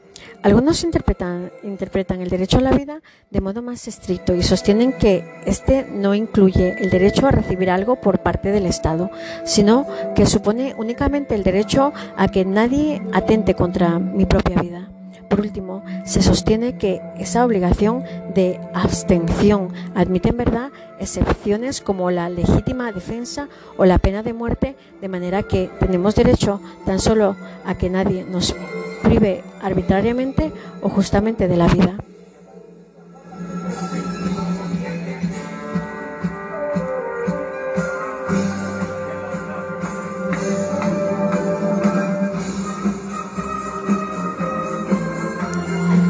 algunos 0.43 0.85
interpretan, 0.85 1.53
interpretan 1.65 2.23
el 2.23 2.31
derecho 2.31 2.57
a 2.57 2.61
la 2.63 2.71
vida 2.71 3.03
de 3.29 3.41
modo 3.43 3.61
más 3.61 3.87
estricto 3.89 4.35
y 4.35 4.43
sostienen 4.43 4.95
que 4.95 5.43
este 5.45 5.85
no 5.85 6.15
incluye 6.15 6.77
el 6.83 6.89
derecho 6.89 7.27
a 7.27 7.31
recibir 7.31 7.69
algo 7.69 7.97
por 7.97 8.21
parte 8.21 8.51
del 8.51 8.65
Estado, 8.65 9.11
sino 9.45 9.87
que 10.15 10.25
supone 10.25 10.75
únicamente 10.79 11.35
el 11.35 11.43
derecho 11.43 11.93
a 12.17 12.29
que 12.29 12.47
nadie 12.47 13.03
atente 13.13 13.53
contra 13.53 13.99
mi 13.99 14.25
propia 14.25 14.63
vida. 14.63 14.94
Por 15.29 15.41
último, 15.41 15.83
se 16.05 16.23
sostiene 16.23 16.77
que 16.77 17.01
esa 17.19 17.45
obligación 17.45 18.05
de 18.35 18.61
abstención 18.73 19.69
admite 19.95 20.31
en 20.31 20.37
verdad 20.37 20.71
excepciones 21.01 21.81
como 21.81 22.11
la 22.11 22.29
legítima 22.29 22.93
defensa 22.93 23.49
o 23.77 23.85
la 23.85 23.99
pena 23.99 24.23
de 24.23 24.33
muerte, 24.33 24.77
de 25.01 25.09
manera 25.09 25.43
que 25.43 25.71
tenemos 25.81 26.15
derecho 26.15 26.61
tan 26.87 26.99
solo 26.99 27.37
a 27.65 27.75
que 27.75 27.91
nadie 27.91 28.25
nos 28.25 28.55
prive 29.03 29.43
arbitrariamente 29.61 30.53
o 30.83 30.89
justamente 30.89 31.49
de 31.49 31.57
la 31.57 31.67
vida. 31.69 31.97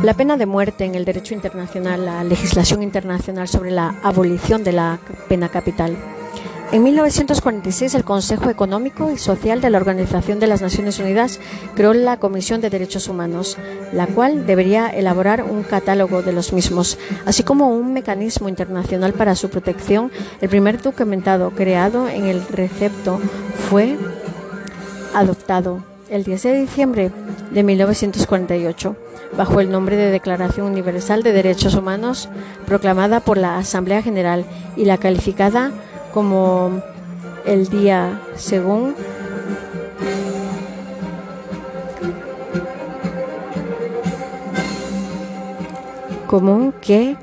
La 0.04 0.12
pena 0.12 0.36
de 0.36 0.44
muerte 0.44 0.84
en 0.84 0.94
el 0.94 1.06
derecho 1.06 1.32
internacional, 1.32 2.04
la 2.04 2.22
legislación 2.24 2.82
internacional 2.82 3.48
sobre 3.48 3.70
la 3.70 3.94
abolición 4.02 4.62
de 4.62 4.72
la 4.72 4.98
pena 5.30 5.48
capital. 5.48 5.96
En 6.72 6.82
1946, 6.82 7.94
el 7.94 8.04
Consejo 8.04 8.50
Económico 8.50 9.10
y 9.10 9.16
Social 9.16 9.62
de 9.62 9.70
la 9.70 9.78
Organización 9.78 10.40
de 10.40 10.46
las 10.46 10.60
Naciones 10.60 10.98
Unidas 10.98 11.40
creó 11.74 11.94
la 11.94 12.18
Comisión 12.18 12.60
de 12.60 12.68
Derechos 12.68 13.08
Humanos, 13.08 13.56
la 13.94 14.06
cual 14.06 14.44
debería 14.44 14.90
elaborar 14.90 15.42
un 15.42 15.62
catálogo 15.62 16.20
de 16.20 16.34
los 16.34 16.52
mismos, 16.52 16.98
así 17.24 17.42
como 17.42 17.70
un 17.70 17.94
mecanismo 17.94 18.50
internacional 18.50 19.14
para 19.14 19.34
su 19.34 19.48
protección. 19.48 20.12
El 20.42 20.50
primer 20.50 20.82
documentado 20.82 21.52
creado 21.52 22.10
en 22.10 22.26
el 22.26 22.46
recepto 22.46 23.18
fue 23.70 23.96
adoptado 25.14 25.82
el 26.10 26.24
10 26.24 26.42
de 26.42 26.60
diciembre 26.60 27.10
de 27.54 27.62
1948 27.62 28.96
bajo 29.36 29.60
el 29.60 29.70
nombre 29.70 29.96
de 29.96 30.10
Declaración 30.10 30.66
Universal 30.66 31.22
de 31.22 31.32
Derechos 31.32 31.74
Humanos, 31.74 32.28
proclamada 32.66 33.20
por 33.20 33.38
la 33.38 33.58
Asamblea 33.58 34.02
General 34.02 34.44
y 34.76 34.84
la 34.84 34.98
calificada 34.98 35.72
como 36.12 36.82
el 37.46 37.68
día 37.68 38.20
según 38.36 38.94
común 46.26 46.74
que 46.80 47.16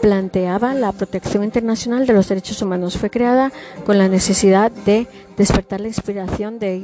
planteaba 0.00 0.72
la 0.72 0.92
protección 0.92 1.44
internacional 1.44 2.06
de 2.06 2.14
los 2.14 2.28
derechos 2.28 2.62
humanos. 2.62 2.96
Fue 2.96 3.10
creada 3.10 3.52
con 3.84 3.98
la 3.98 4.08
necesidad 4.08 4.70
de 4.70 5.06
despertar 5.36 5.80
la 5.80 5.88
inspiración 5.88 6.58
de, 6.58 6.82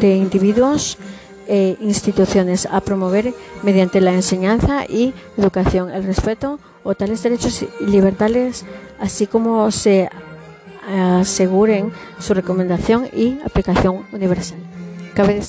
de 0.00 0.16
individuos 0.16 0.98
e 1.48 1.76
instituciones 1.80 2.66
a 2.70 2.80
promover 2.80 3.34
mediante 3.62 4.00
la 4.00 4.12
enseñanza 4.12 4.84
y 4.84 5.14
educación 5.36 5.90
el 5.90 6.04
respeto 6.04 6.58
o 6.82 6.94
tales 6.94 7.22
derechos 7.22 7.62
y 7.62 7.84
libertades, 7.84 8.64
así 9.00 9.26
como 9.26 9.70
se 9.70 10.08
aseguren 10.88 11.92
su 12.20 12.34
recomendación 12.34 13.08
y 13.12 13.38
aplicación 13.44 14.06
universal. 14.12 14.58
Cabe 15.14 15.40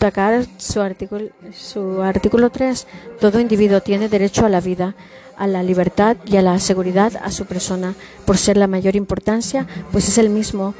destacar 0.00 0.46
su 0.56 0.80
artículo, 0.80 1.28
su 1.52 2.02
artículo 2.02 2.50
3. 2.50 2.86
Todo 3.20 3.38
individuo 3.38 3.80
tiene 3.80 4.08
derecho 4.08 4.46
a 4.46 4.48
la 4.48 4.60
vida, 4.60 4.94
a 5.36 5.46
la 5.46 5.62
libertad 5.62 6.16
y 6.26 6.36
a 6.36 6.42
la 6.42 6.58
seguridad 6.58 7.12
a 7.22 7.30
su 7.30 7.44
persona, 7.46 7.94
por 8.24 8.36
ser 8.38 8.56
la 8.56 8.66
mayor 8.66 8.96
importancia, 8.96 9.66
pues 9.92 10.08
es 10.08 10.18
el 10.18 10.30
mismo 10.30 10.74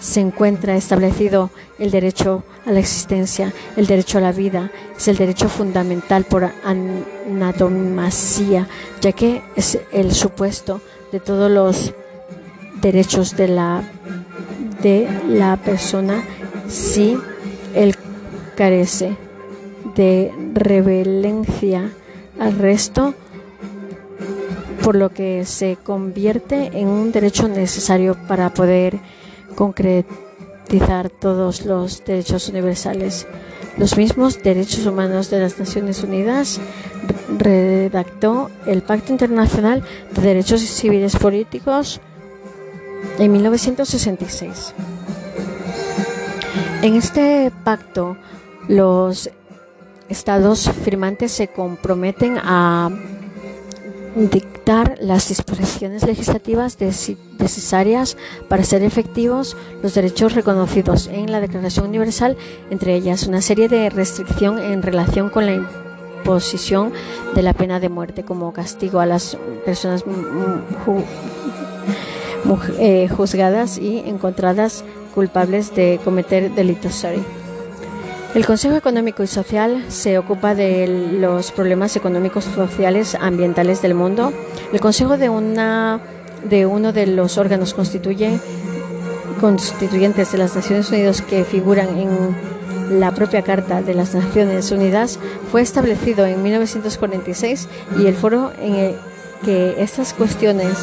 se 0.00 0.20
encuentra 0.20 0.76
establecido 0.76 1.50
el 1.78 1.90
derecho 1.90 2.44
a 2.66 2.72
la 2.72 2.80
existencia, 2.80 3.52
el 3.76 3.86
derecho 3.86 4.18
a 4.18 4.20
la 4.20 4.32
vida, 4.32 4.70
es 4.96 5.08
el 5.08 5.16
derecho 5.16 5.48
fundamental 5.48 6.24
por 6.24 6.50
anatomía, 6.64 8.68
ya 9.00 9.12
que 9.12 9.42
es 9.56 9.78
el 9.92 10.12
supuesto 10.12 10.80
de 11.12 11.20
todos 11.20 11.50
los 11.50 11.94
derechos 12.80 13.36
de 13.36 13.48
la, 13.48 13.82
de 14.82 15.08
la 15.28 15.56
persona 15.56 16.22
si 16.68 17.16
él 17.74 17.94
carece 18.56 19.16
de 19.94 20.32
revelencia 20.52 21.90
al 22.38 22.58
resto, 22.58 23.14
por 24.82 24.94
lo 24.94 25.10
que 25.10 25.44
se 25.44 25.78
convierte 25.82 26.78
en 26.78 26.88
un 26.88 27.12
derecho 27.12 27.48
necesario 27.48 28.16
para 28.28 28.52
poder 28.52 28.98
concretizar 29.56 31.10
todos 31.10 31.64
los 31.64 32.04
derechos 32.04 32.48
universales. 32.48 33.26
Los 33.76 33.96
mismos 33.96 34.42
derechos 34.42 34.86
humanos 34.86 35.28
de 35.30 35.40
las 35.40 35.58
Naciones 35.58 36.02
Unidas 36.02 36.60
redactó 37.38 38.50
el 38.66 38.82
Pacto 38.82 39.12
Internacional 39.12 39.82
de 40.14 40.22
Derechos 40.22 40.60
Civiles 40.60 41.16
Políticos 41.16 42.00
en 43.18 43.32
1966. 43.32 44.74
En 46.82 46.94
este 46.94 47.50
pacto, 47.64 48.16
los 48.68 49.30
estados 50.08 50.70
firmantes 50.84 51.32
se 51.32 51.48
comprometen 51.48 52.38
a 52.38 52.90
las 54.66 55.28
disposiciones 55.28 56.04
legislativas 56.04 56.76
necesarias 56.80 58.16
para 58.48 58.64
ser 58.64 58.82
efectivos 58.82 59.56
los 59.80 59.94
derechos 59.94 60.34
reconocidos 60.34 61.06
en 61.06 61.30
la 61.30 61.40
Declaración 61.40 61.86
Universal, 61.86 62.36
entre 62.70 62.96
ellas 62.96 63.28
una 63.28 63.42
serie 63.42 63.68
de 63.68 63.90
restricciones 63.90 64.64
en 64.64 64.82
relación 64.82 65.30
con 65.30 65.46
la 65.46 65.54
imposición 65.54 66.92
de 67.36 67.42
la 67.42 67.52
pena 67.52 67.78
de 67.78 67.88
muerte 67.88 68.24
como 68.24 68.52
castigo 68.52 68.98
a 68.98 69.06
las 69.06 69.38
personas 69.64 70.04
eh, 72.80 73.08
juzgadas 73.08 73.78
y 73.78 73.98
encontradas 73.98 74.82
culpables 75.14 75.76
de 75.76 76.00
cometer 76.04 76.52
delitos. 76.56 77.06
El 78.34 78.44
Consejo 78.44 78.76
Económico 78.76 79.22
y 79.22 79.26
Social 79.26 79.86
se 79.88 80.18
ocupa 80.18 80.54
de 80.54 80.86
los 80.86 81.52
problemas 81.52 81.96
económicos, 81.96 82.44
sociales, 82.44 83.16
ambientales 83.18 83.80
del 83.80 83.94
mundo. 83.94 84.32
El 84.72 84.80
Consejo 84.80 85.16
de 85.16 85.28
una 85.30 86.00
de 86.48 86.66
uno 86.66 86.92
de 86.92 87.06
los 87.06 87.38
órganos 87.38 87.74
constituye, 87.74 88.38
constituyentes 89.40 90.32
de 90.32 90.38
las 90.38 90.54
Naciones 90.54 90.90
Unidas 90.90 91.22
que 91.22 91.44
figuran 91.44 91.88
en 91.98 93.00
la 93.00 93.12
propia 93.12 93.42
Carta 93.42 93.82
de 93.82 93.94
las 93.94 94.14
Naciones 94.14 94.70
Unidas 94.70 95.18
fue 95.50 95.62
establecido 95.62 96.24
en 96.26 96.42
1946 96.42 97.68
y 97.98 98.06
el 98.06 98.14
foro 98.14 98.52
en 98.60 98.74
el 98.74 98.94
que 99.44 99.82
estas 99.82 100.12
cuestiones 100.14 100.76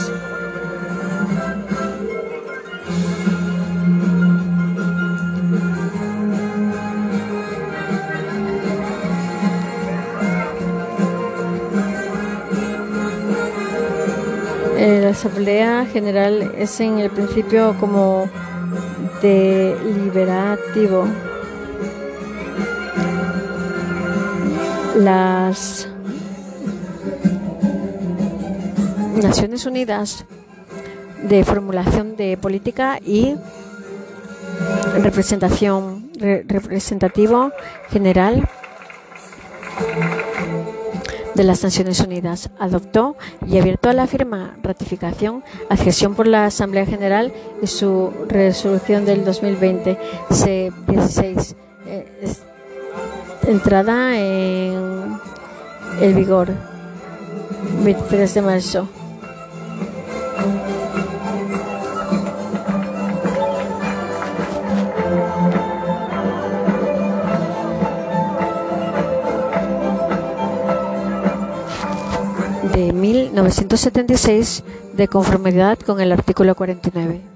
Asamblea 15.13 15.85
General 15.85 16.55
es 16.57 16.79
en 16.79 16.97
el 16.97 17.11
principio 17.11 17.75
como 17.79 18.27
deliberativo. 19.21 21.05
Las 24.95 25.87
Naciones 29.21 29.67
Unidas 29.67 30.25
de 31.21 31.43
formulación 31.45 32.15
de 32.15 32.35
política 32.35 32.97
y 33.05 33.35
representación 34.99 36.09
representativo 36.47 37.51
general 37.91 38.49
de 41.35 41.43
las 41.43 41.63
Naciones 41.63 41.99
Unidas 41.99 42.49
adoptó 42.59 43.15
y 43.47 43.57
abierto 43.57 43.89
a 43.89 43.93
la 43.93 44.07
firma, 44.07 44.57
ratificación, 44.61 45.43
adhesión 45.69 46.15
por 46.15 46.27
la 46.27 46.45
Asamblea 46.45 46.85
General 46.85 47.33
y 47.61 47.67
su 47.67 48.11
resolución 48.27 49.05
del 49.05 49.25
2020 49.25 49.97
C16 50.29 51.55
eh, 51.85 52.33
entrada 53.47 54.17
en 54.17 55.19
el 56.01 56.13
vigor 56.13 56.49
23 57.83 58.33
de 58.33 58.41
marzo. 58.41 58.87
De 72.73 72.91
1976 72.91 74.63
de 74.93 75.07
conformidad 75.07 75.77
con 75.79 76.01
el 76.01 76.11
artículo 76.11 76.55
49. 76.55 77.32